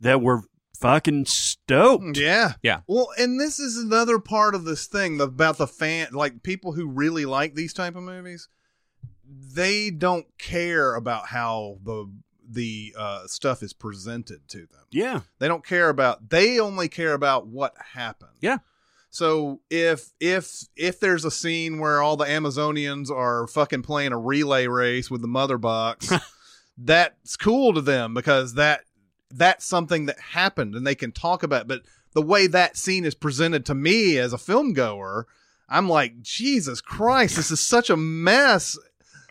[0.00, 0.42] that were
[0.80, 2.16] fucking stoked.
[2.16, 2.54] Yeah.
[2.62, 2.80] Yeah.
[2.86, 6.88] Well, and this is another part of this thing about the fan, like people who
[6.88, 8.48] really like these type of movies.
[9.32, 12.10] They don't care about how the
[12.52, 14.84] the uh, stuff is presented to them.
[14.90, 15.20] Yeah.
[15.38, 16.30] They don't care about.
[16.30, 18.32] They only care about what happened.
[18.40, 18.58] Yeah.
[19.10, 24.18] So if if if there's a scene where all the Amazonians are fucking playing a
[24.18, 26.12] relay race with the mother box,
[26.78, 28.82] that's cool to them because that
[29.30, 31.62] that's something that happened and they can talk about.
[31.62, 31.68] It.
[31.68, 35.26] But the way that scene is presented to me as a film goer,
[35.68, 38.76] I'm like, Jesus Christ, this is such a mess.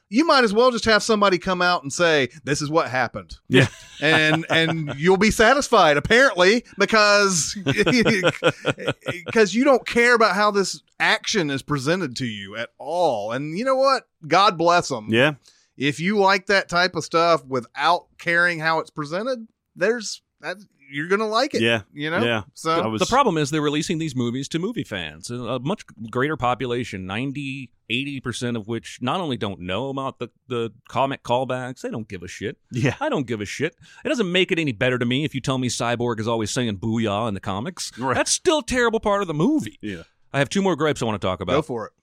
[0.07, 3.37] You might as well just have somebody come out and say, "This is what happened."
[3.47, 3.67] Yeah.
[4.01, 7.55] and and you'll be satisfied apparently because
[9.25, 13.33] because you don't care about how this action is presented to you at all.
[13.33, 14.07] And you know what?
[14.27, 15.07] God bless them.
[15.09, 15.33] Yeah.
[15.77, 20.57] If you like that type of stuff without caring how it's presented, there's that
[20.91, 21.61] you're gonna like it.
[21.61, 21.81] Yeah.
[21.93, 22.23] You know.
[22.23, 22.43] Yeah.
[22.53, 25.83] So I was The problem is they're releasing these movies to movie fans, a much
[26.09, 31.81] greater population, 90, 80% of which not only don't know about the, the comic callbacks,
[31.81, 32.57] they don't give a shit.
[32.71, 32.95] Yeah.
[32.99, 33.75] I don't give a shit.
[34.03, 36.51] It doesn't make it any better to me if you tell me Cyborg is always
[36.51, 37.91] saying booyah in the comics.
[37.97, 38.15] Right.
[38.15, 39.77] That's still a terrible part of the movie.
[39.81, 40.03] Yeah.
[40.33, 41.53] I have two more gripes I want to talk about.
[41.53, 41.93] go for it.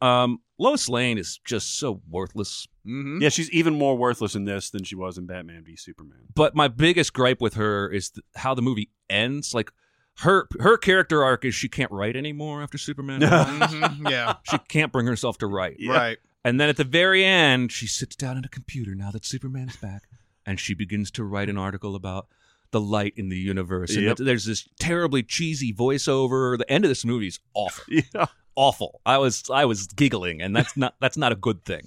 [0.00, 2.66] Um, Lois Lane is just so worthless.
[2.86, 3.22] Mm-hmm.
[3.22, 6.20] Yeah, she's even more worthless in this than she was in Batman v Superman.
[6.34, 9.54] But my biggest gripe with her is th- how the movie ends.
[9.54, 9.72] Like
[10.18, 13.20] her her character arc is she can't write anymore after Superman.
[13.20, 13.72] dies.
[13.72, 14.34] hmm Yeah.
[14.50, 15.76] she can't bring herself to write.
[15.78, 15.92] Yeah.
[15.92, 16.18] Right.
[16.44, 19.76] And then at the very end, she sits down at a computer now that Superman's
[19.76, 20.04] back,
[20.46, 22.28] and she begins to write an article about
[22.70, 23.94] the light in the universe.
[23.94, 24.16] And Yep.
[24.18, 26.56] there's this terribly cheesy voiceover.
[26.56, 27.84] The end of this movie is awful.
[28.14, 28.26] Yeah.
[28.56, 29.00] Awful.
[29.06, 31.82] I was I was giggling, and that's not that's not a good thing.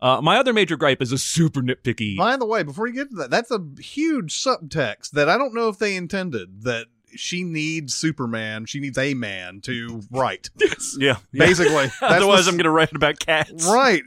[0.00, 2.16] Uh, my other major gripe is a super nitpicky.
[2.16, 5.54] By the way, before you get to that, that's a huge subtext that I don't
[5.54, 10.50] know if they intended that she needs Superman, she needs a man to write.
[10.60, 10.96] Yes.
[10.98, 11.16] Yeah.
[11.32, 13.66] Basically, That's Otherwise, the- I'm going to write about cats.
[13.66, 14.02] right.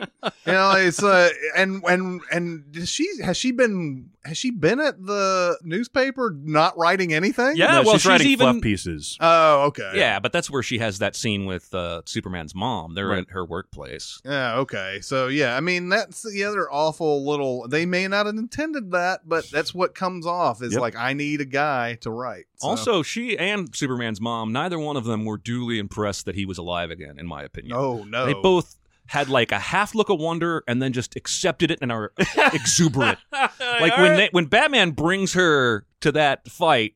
[0.46, 4.80] You know, it's uh, and and and does she has she been has she been
[4.80, 7.58] at the newspaper not writing anything?
[7.58, 9.18] Yeah, No, well, she's she's writing even- fluff pieces.
[9.20, 9.92] Oh, okay.
[9.96, 12.94] Yeah, but that's where she has that scene with uh, Superman's mom.
[12.96, 13.20] They're Right.
[13.20, 14.22] at her workplace.
[14.24, 15.00] Yeah, okay.
[15.02, 19.28] So yeah, I mean that's the other awful little they may not have intended that,
[19.28, 20.82] but that's what comes off is Yep.
[20.82, 22.46] like I need a guy to write.
[22.58, 26.46] So- Also, she and Superman's mom, neither one of them were duly impressed that he
[26.46, 27.74] was alive again, in my opinion.
[27.76, 28.26] Oh no.
[28.26, 28.76] They both
[29.10, 32.14] had like a half look of wonder and then just accepted it and are
[32.54, 33.18] exuberant.
[33.32, 36.94] like when they, when Batman brings her to that fight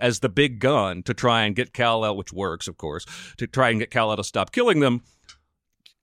[0.00, 3.04] as the big gun to try and get Kal-El, which works, of course,
[3.36, 5.02] to try and get Kal-El to stop killing them.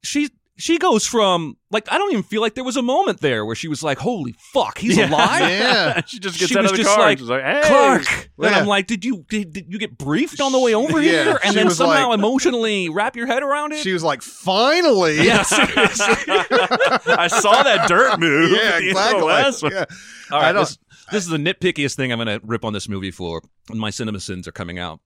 [0.04, 3.46] She she goes from like I don't even feel like there was a moment there
[3.46, 5.10] where she was like, "Holy fuck, he's Yeah.
[5.10, 6.02] alive." Yeah.
[6.08, 7.06] she just gets She out was of the just car.
[7.06, 7.62] like, and she's like, hey.
[7.66, 8.30] Clark.
[8.40, 11.24] And I'm like, did you did, did you get briefed on the way over Yeah,
[11.24, 13.80] here, and she then somehow like- emotionally wrap your head around it?
[13.84, 15.18] She was like, finally.
[15.26, 15.44] yeah.
[15.48, 18.52] I saw that dirt move.
[18.52, 19.22] yeah, at the end of the exactly.
[19.28, 19.72] last one.
[19.74, 19.86] Yeah.
[20.32, 20.78] All I don't- this,
[21.12, 23.90] this is the nitpickiest thing I'm going to rip on this movie for, and my
[23.90, 25.00] cinema sins are coming out.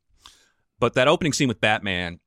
[0.79, 2.19] But that opening scene with Batman,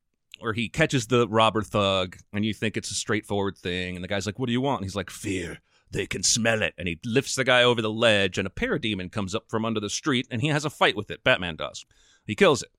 [0.44, 4.08] where he catches the robber thug, and you think it's a straightforward thing, and the
[4.08, 6.88] guy's like, "What do you want?" And he's like, "Fear." They can smell it, and
[6.88, 9.90] he lifts the guy over the ledge, and a parademon comes up from under the
[9.90, 11.22] street, and he has a fight with it.
[11.22, 11.86] Batman does.
[12.26, 12.70] He kills it.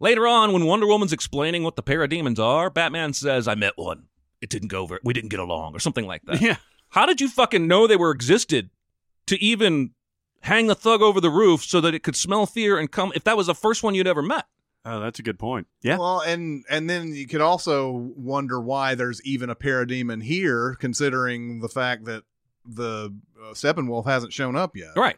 [0.00, 4.04] Later on, when Wonder Woman's explaining what the parademons are, Batman says, "I met one.
[4.40, 5.00] It didn't go over.
[5.02, 6.56] We didn't get along, or something like that." Yeah.
[6.90, 8.70] How did you fucking know they were existed
[9.26, 9.90] to even
[10.42, 13.12] hang the thug over the roof so that it could smell fear and come?
[13.14, 14.46] If that was the first one you'd ever met,
[14.84, 15.66] Oh, that's a good point.
[15.82, 15.98] Yeah.
[15.98, 21.60] Well, and and then you could also wonder why there's even a parademon here, considering
[21.60, 22.24] the fact that
[22.64, 24.96] the uh, Steppenwolf hasn't shown up yet.
[24.96, 25.16] Right.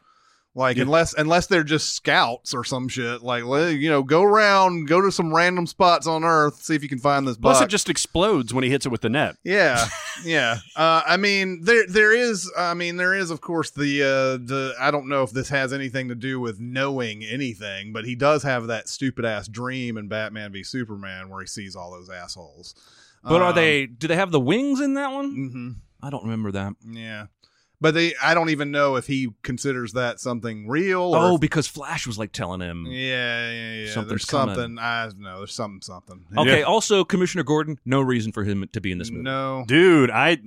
[0.53, 0.83] Like Yeah.
[0.83, 3.23] unless unless they're just scouts or some shit.
[3.23, 6.89] Like you know, go around, go to some random spots on Earth, see if you
[6.89, 7.37] can find this.
[7.37, 7.67] Plus, buck.
[7.69, 9.37] it just explodes when he hits it with the net.
[9.45, 9.87] Yeah,
[10.25, 10.57] yeah.
[10.75, 12.51] Uh, I mean, there there is.
[12.59, 14.75] I mean, there is, of course, the uh, the.
[14.81, 18.43] I don't know if this has anything to do with knowing anything, but he does
[18.43, 22.75] have that stupid ass dream in Batman v Superman where he sees all those assholes.
[23.23, 23.87] But are they?
[23.87, 25.31] Do they have the wings in that one?
[25.31, 25.71] hmm
[26.05, 26.73] I don't remember that.
[26.91, 27.27] Yeah,
[27.81, 28.15] but they.
[28.23, 31.01] I don't even know if he considers that something real.
[31.15, 32.87] Or Oh, if- because Flash was like telling him.
[32.87, 33.91] yeah, yeah, yeah.
[33.91, 34.55] Something's there's coming.
[34.55, 34.79] something.
[34.79, 35.39] I don't know.
[35.39, 35.81] There's something.
[35.81, 36.25] Something.
[36.37, 36.59] Okay.
[36.61, 36.65] Yeah.
[36.65, 37.79] Also, Commissioner Gordon.
[37.87, 39.23] No reason for him to be in this movie.
[39.25, 39.65] No.
[39.67, 40.39] Dude, I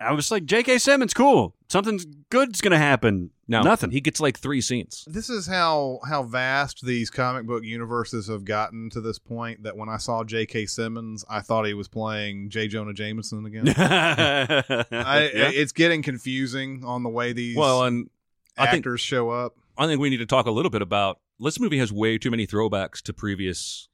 [0.00, 0.78] I was like, J.K.
[0.78, 1.54] Simmons, cool.
[1.68, 3.30] Something good's gonna happen.
[3.48, 3.90] No, nothing.
[3.90, 5.04] He gets like three scenes.
[5.06, 9.76] This is how how vast these comic book universes have gotten to this point that
[9.76, 10.66] when I saw J.K.
[10.66, 12.68] Simmons, I thought he was playing J.
[12.68, 13.68] Jonah Jameson again.
[13.76, 15.50] I, Yeah.
[15.52, 18.10] It's getting confusing on the way these Well, and
[18.56, 19.54] I think actors show up.
[19.78, 22.30] I think we need to talk a little bit about this movie has way too
[22.30, 23.88] many throwbacks to previous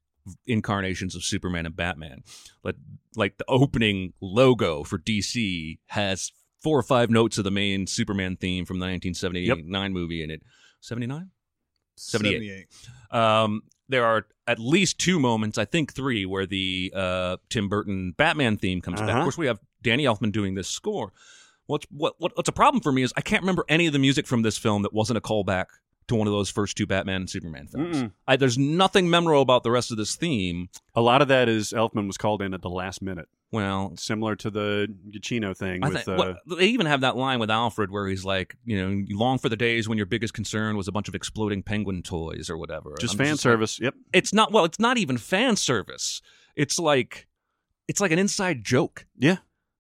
[0.47, 2.23] incarnations of Superman and Batman.
[2.63, 2.77] Like
[3.17, 6.33] like the opening logo for DC has
[6.63, 10.43] four or five notes of the main Superman theme from the 1979 movie in it.
[10.81, 11.31] 79?
[11.97, 12.67] 78.
[13.11, 18.13] Um, there are at least two moments, I think three, where the uh, Tim Burton
[18.17, 19.09] Batman theme comes back.
[19.11, 19.25] Of Uh-huh.
[19.25, 21.13] course, we have Danny Elfman doing this score.
[21.67, 23.99] What's what, what what's a problem for me is I can't remember any of the
[23.99, 25.67] music from this film that wasn't a callback
[26.09, 28.11] to one of those first two Batman and Superman films.
[28.27, 30.69] I, there's nothing memorable about the rest of this theme.
[30.95, 34.35] A lot of that is Elfman was called in at the last minute, Well, similar
[34.37, 36.05] to the Giacchino thing I with.
[36.05, 38.89] think uh, what, they even have that line with Alfred where he's like, you know,
[39.07, 42.03] you long for the days when your biggest concern was a bunch of exploding penguin
[42.03, 42.95] toys or whatever.
[42.99, 43.79] just I'm fan like, service.
[43.79, 43.95] Yep.
[44.15, 46.23] it's not well it's not even fan service
[46.57, 47.29] it's like
[47.89, 49.37] it's like an inside joke Yeah.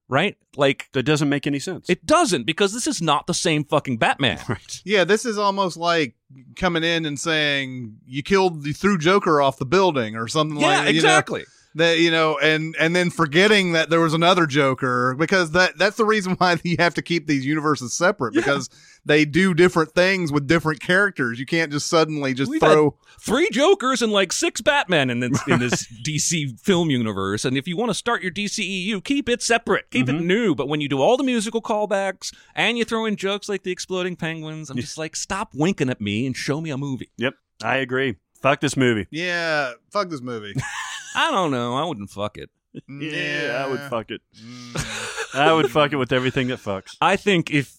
[0.08, 1.88] right like That doesn't make any sense.
[1.88, 4.82] it doesn't because this is not the same fucking batman right.
[4.84, 6.14] Yeah, this is almost like
[6.56, 10.66] coming in and saying you killed, you threw Joker off the building or something yeah
[10.66, 11.44] like you know, exactly
[11.74, 15.96] that you know and and then forgetting that there was another joker because that that's
[15.96, 18.68] the reason why you have to keep these universes separate because
[19.04, 23.48] they do different things with different characters you can't just suddenly just We've throw three
[23.50, 27.76] jokers and like six batman in this in this dc film universe and if you
[27.76, 30.26] want to start your dceu keep it separate keep it mm-hmm.
[30.26, 33.62] new but when you do all the musical callbacks and you throw in jokes like
[33.62, 37.10] the exploding penguins i'm just like stop winking at me and show me a movie
[37.18, 37.34] Yep.
[37.62, 38.16] I agree.
[38.40, 39.06] Fuck this movie.
[39.10, 40.54] yeah fuck this movie
[41.14, 42.50] i don't know i wouldn't fuck it
[42.88, 44.22] Yeah, I would fuck it.
[44.34, 45.34] Mm.
[45.34, 46.96] I would fuck it with everything that fucks.
[47.00, 47.76] I think if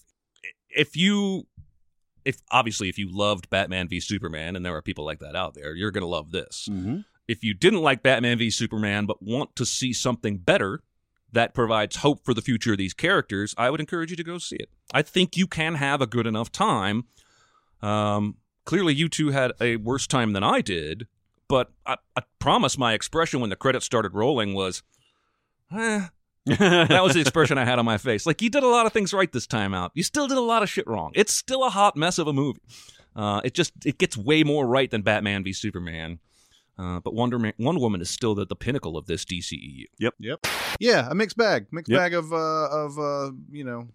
[0.70, 1.46] if you
[2.24, 5.54] if obviously if you loved Batman v Superman and there are people like that out
[5.54, 6.68] there, you're going to love this.
[6.70, 6.98] Mm-hmm.
[7.26, 10.80] If you didn't like Batman v Superman but want to see something better
[11.32, 14.38] that provides hope for the future of these characters, I would encourage you to go
[14.38, 14.68] see it.
[14.92, 17.04] I think you can have a good enough time.
[17.82, 21.08] Um, clearly, you two had a worse time than I did,
[21.48, 24.82] but I, I promise my expression when the credits started rolling was,
[25.72, 26.06] eh,
[26.46, 28.26] that was the expression I had on my face.
[28.26, 29.92] Like you did a lot of things right this time out.
[29.94, 31.12] You still did a lot of shit wrong.
[31.14, 32.60] It's still a hot mess of a movie.
[33.16, 36.18] Uh, it just it gets way more right than Batman v Superman.
[36.76, 39.84] Uh, but Wonder Man, Wonder Woman is still the, the pinnacle of this DCEU.
[40.00, 40.14] Yep.
[40.18, 40.46] Yep.
[40.80, 41.98] Yeah a mixed bag mixed Yep.
[42.00, 42.36] bag of uh
[42.68, 43.86] of uh you know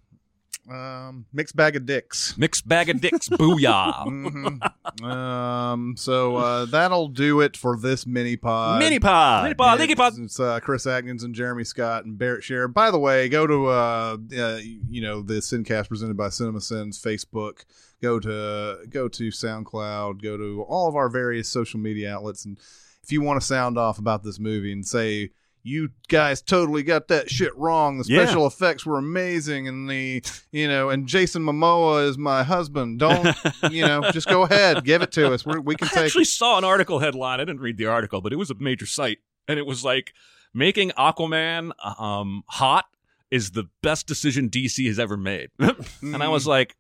[0.70, 4.06] um mixed bag of dicks Mixed bag of dicks, booyah!
[4.06, 5.04] Mhm.
[5.04, 9.44] um so uh that'll do it for this mini pod Mini pod.
[9.44, 9.80] Mini pod.
[9.80, 10.14] Linky pod.
[10.18, 12.68] It's uh, Chris Atkins and Jeremy Scott and Barrett Share.
[12.68, 17.02] By the way, go to uh, uh you know the Sincast presented by Cinema Sins
[17.02, 17.66] Facebook.
[18.02, 20.22] Go to go to SoundCloud.
[20.22, 22.58] Go to all of our various social media outlets, and
[23.04, 25.32] if you want to sound off about this movie and say
[25.70, 28.00] you guys totally got that shit wrong.
[28.00, 28.26] The Yeah.
[28.26, 33.00] special effects were amazing, and the you know, and Jason Momoa is my husband.
[33.00, 33.36] Don't
[33.72, 34.02] you know?
[34.12, 35.46] Just go ahead, give it to us.
[35.46, 36.06] We're, we can take I take.
[36.08, 37.40] actually saw an article headline.
[37.40, 40.14] I didn't read the article, but it was a major site, and it was like
[40.54, 42.86] making Aquaman um, hot
[43.32, 45.50] is the best decision DC has ever made.
[46.02, 46.76] and I was like,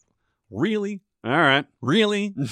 [0.49, 1.65] really, All right.
[1.81, 2.33] really?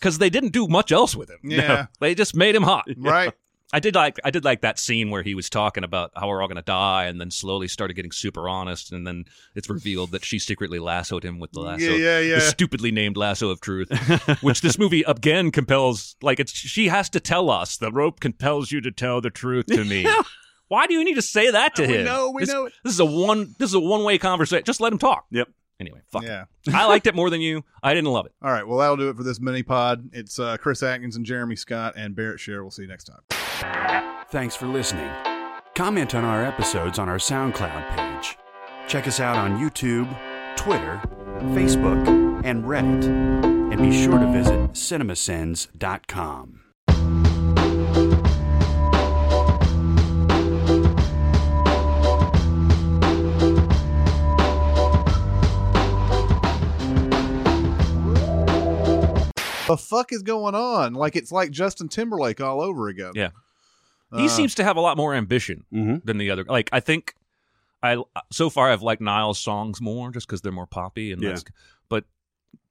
[0.00, 1.38] Because they didn't do much else with him.
[1.44, 1.86] Yeah.
[1.98, 2.84] they just made him hot.
[2.98, 3.32] right.
[3.74, 6.40] I did like I did like that scene where he was talking about how we're
[6.40, 9.24] all gonna die, and then slowly started getting super honest, and then
[9.56, 12.34] it's revealed that she secretly lassoed him with the lasso, Yeah, yeah, yeah.
[12.36, 13.88] the stupidly named lasso of truth,
[14.42, 16.14] which this movie again compels.
[16.22, 19.66] Like it's she has to tell us the rope compels you to tell the truth
[19.66, 20.06] to me.
[20.68, 22.04] Why do you need to say that to We him?
[22.04, 22.72] know, we this, know it.
[22.84, 23.54] This is a one.
[23.58, 24.64] This is a one way conversation.
[24.64, 25.26] Just let him talk.
[25.30, 25.48] Yep.
[25.80, 26.22] Anyway, fuck.
[26.22, 26.44] Yeah.
[26.72, 27.64] I liked it more than you.
[27.82, 28.32] I didn't love it.
[28.40, 28.66] All right.
[28.66, 30.10] Well, that'll do it for this mini pod.
[30.12, 32.62] It's uh, Chris Atkins and Jeremy Scott and Barrett Share.
[32.62, 33.43] We'll see you next time.
[34.28, 35.10] Thanks for listening.
[35.74, 38.36] Comment on our episodes on our SoundCloud page.
[38.86, 40.08] Check us out on YouTube,
[40.56, 41.00] Twitter,
[41.54, 43.04] Facebook, and Reddit.
[43.72, 46.60] And be sure to visit cinemasins.com.
[59.66, 60.92] The fuck is going on?
[60.92, 63.12] Like it's like Justin Timberlake all over again.
[63.14, 63.30] Yeah.
[64.12, 66.06] He Uh, seems to have a lot more ambition Mm-hmm.
[66.06, 66.44] than the other.
[66.44, 67.14] Like I think
[67.82, 68.02] I
[68.32, 71.30] so far I've liked Niall's songs more just because they're more poppy and Yeah.
[71.30, 71.44] less.
[71.88, 72.04] But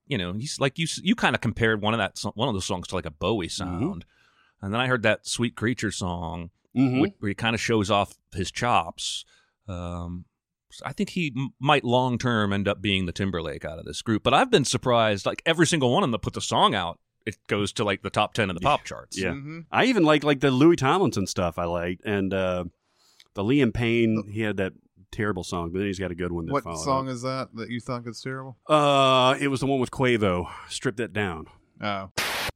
[0.08, 0.88] you know, he's like you.
[1.02, 3.48] You kind of compared one of that one of those songs to like a Bowie
[3.50, 4.06] sound,
[4.62, 7.04] and then I heard that "Sweet Creature" song Mm-hmm.
[7.06, 9.24] wh- where he kind of shows off his chops.
[9.68, 10.26] Um,
[10.84, 14.02] I think he m- might long term end up being the Timberlake out of this
[14.02, 14.24] group.
[14.24, 15.26] But I've been surprised.
[15.26, 18.02] Like every single one of them that put the song out, it goes to like
[18.02, 19.18] the top ten in the pop charts.
[19.20, 19.32] Yeah.
[19.32, 19.66] mhm.
[19.72, 22.66] I even like like the Louis Tomlinson stuff I liked, and uh,
[23.34, 24.30] the Liam Payne.
[24.32, 24.74] He had that
[25.12, 26.46] terrible song, but then he's got a good one.
[26.48, 27.14] That What song up.
[27.14, 28.58] is that that you think is terrible?
[28.68, 30.48] Uh, it was the one with Quavo.
[30.70, 31.46] Strip that down.
[31.82, 32.12] Oh,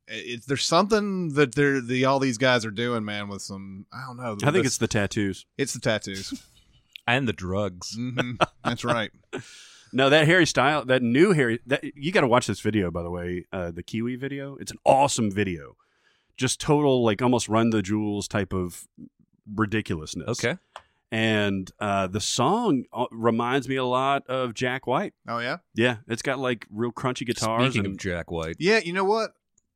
[0.08, 3.28] it's there's something that they're the all these guys are doing, man.
[3.30, 4.38] With some I don't know.
[4.44, 5.46] I think this- it's the tattoos.
[5.58, 6.44] it's the tattoos.
[7.08, 7.96] and the drugs.
[7.96, 9.12] hmm That's right.
[9.94, 11.60] No, that Harry Style, that new Harry.
[11.66, 13.46] That you got to watch this video, by the way.
[13.52, 14.56] Uh, the Kiwi video.
[14.58, 15.76] It's an awesome video.
[16.36, 18.88] Just total, like almost run the jewels type of
[19.52, 20.30] ridiculousness.
[20.30, 20.58] Okay.
[21.12, 25.14] And uh, the song uh, reminds me a lot of Jack White.
[25.28, 27.72] Oh yeah, Yeah, it's got like real crunchy guitars.
[27.72, 28.80] Speaking and, of Jack White, yeah.
[28.84, 29.32] You know what?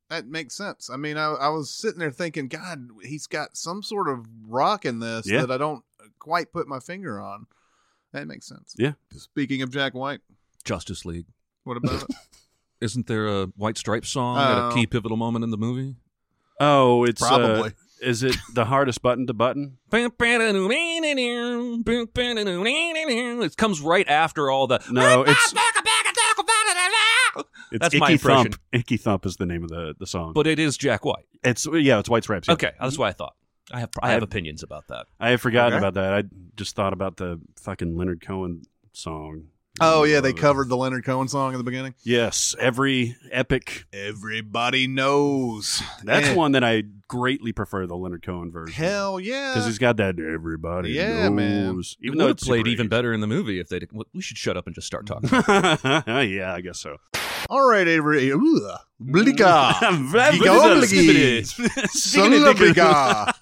[0.09, 0.89] That makes sense.
[0.89, 4.83] I mean, I, I was sitting there thinking, God, he's got some sort of rock
[4.83, 5.45] in this Yeah.
[5.45, 5.85] that I don't
[6.19, 7.47] quite put my finger on.
[8.13, 8.75] That makes sense.
[8.77, 8.93] Yeah.
[9.11, 10.19] Speaking of Jack White,
[10.63, 11.27] Justice League.
[11.63, 12.09] what about it?
[12.81, 14.69] Isn't there a White Stripes song at Oh.
[14.69, 15.95] a key pivotal moment in the movie?
[16.59, 17.73] oh, it's uh, Probably.
[18.01, 19.77] is it the hardest button to button?
[23.43, 24.79] It comes right after all the.
[24.89, 25.53] No, it's
[27.71, 28.51] it's That's Icky my impression.
[28.51, 28.61] Thump.
[28.73, 30.33] Icky Thump is the name of the the song.
[30.33, 31.25] But it is Jack White.
[31.43, 32.47] it's yeah, it's White Stripes.
[32.47, 32.53] yeah.
[32.55, 33.33] Okay, that's what I thought.
[33.73, 35.07] I have I I have have- opinions about that.
[35.19, 35.79] I had forgotten Okay.
[35.87, 36.13] about that.
[36.13, 36.23] I
[36.55, 38.63] just thought about the fucking Leonard Cohen
[38.93, 39.45] song.
[39.79, 41.95] oh yeah, they covered the Leonard Cohen song in the beginning.
[42.03, 43.85] Yes, every epic.
[43.93, 45.81] Everybody knows.
[46.03, 48.73] That's Eh, one that I greatly prefer the Leonard Cohen version.
[48.75, 49.51] Hell yeah.
[49.53, 51.65] because he's got that everybody Yeah, man.
[51.75, 51.95] knows.
[52.01, 53.79] Even Even though though it it's played super even better in the movie if they
[53.79, 53.89] did.
[54.13, 55.29] We should shut up and just start talking.
[56.07, 56.97] yeah, I guess so.
[57.49, 58.29] All right, Avery.
[58.29, 59.73] Blika.
[59.81, 61.45] Giga Giga Obligi.
[61.89, 63.33] Son of Blika.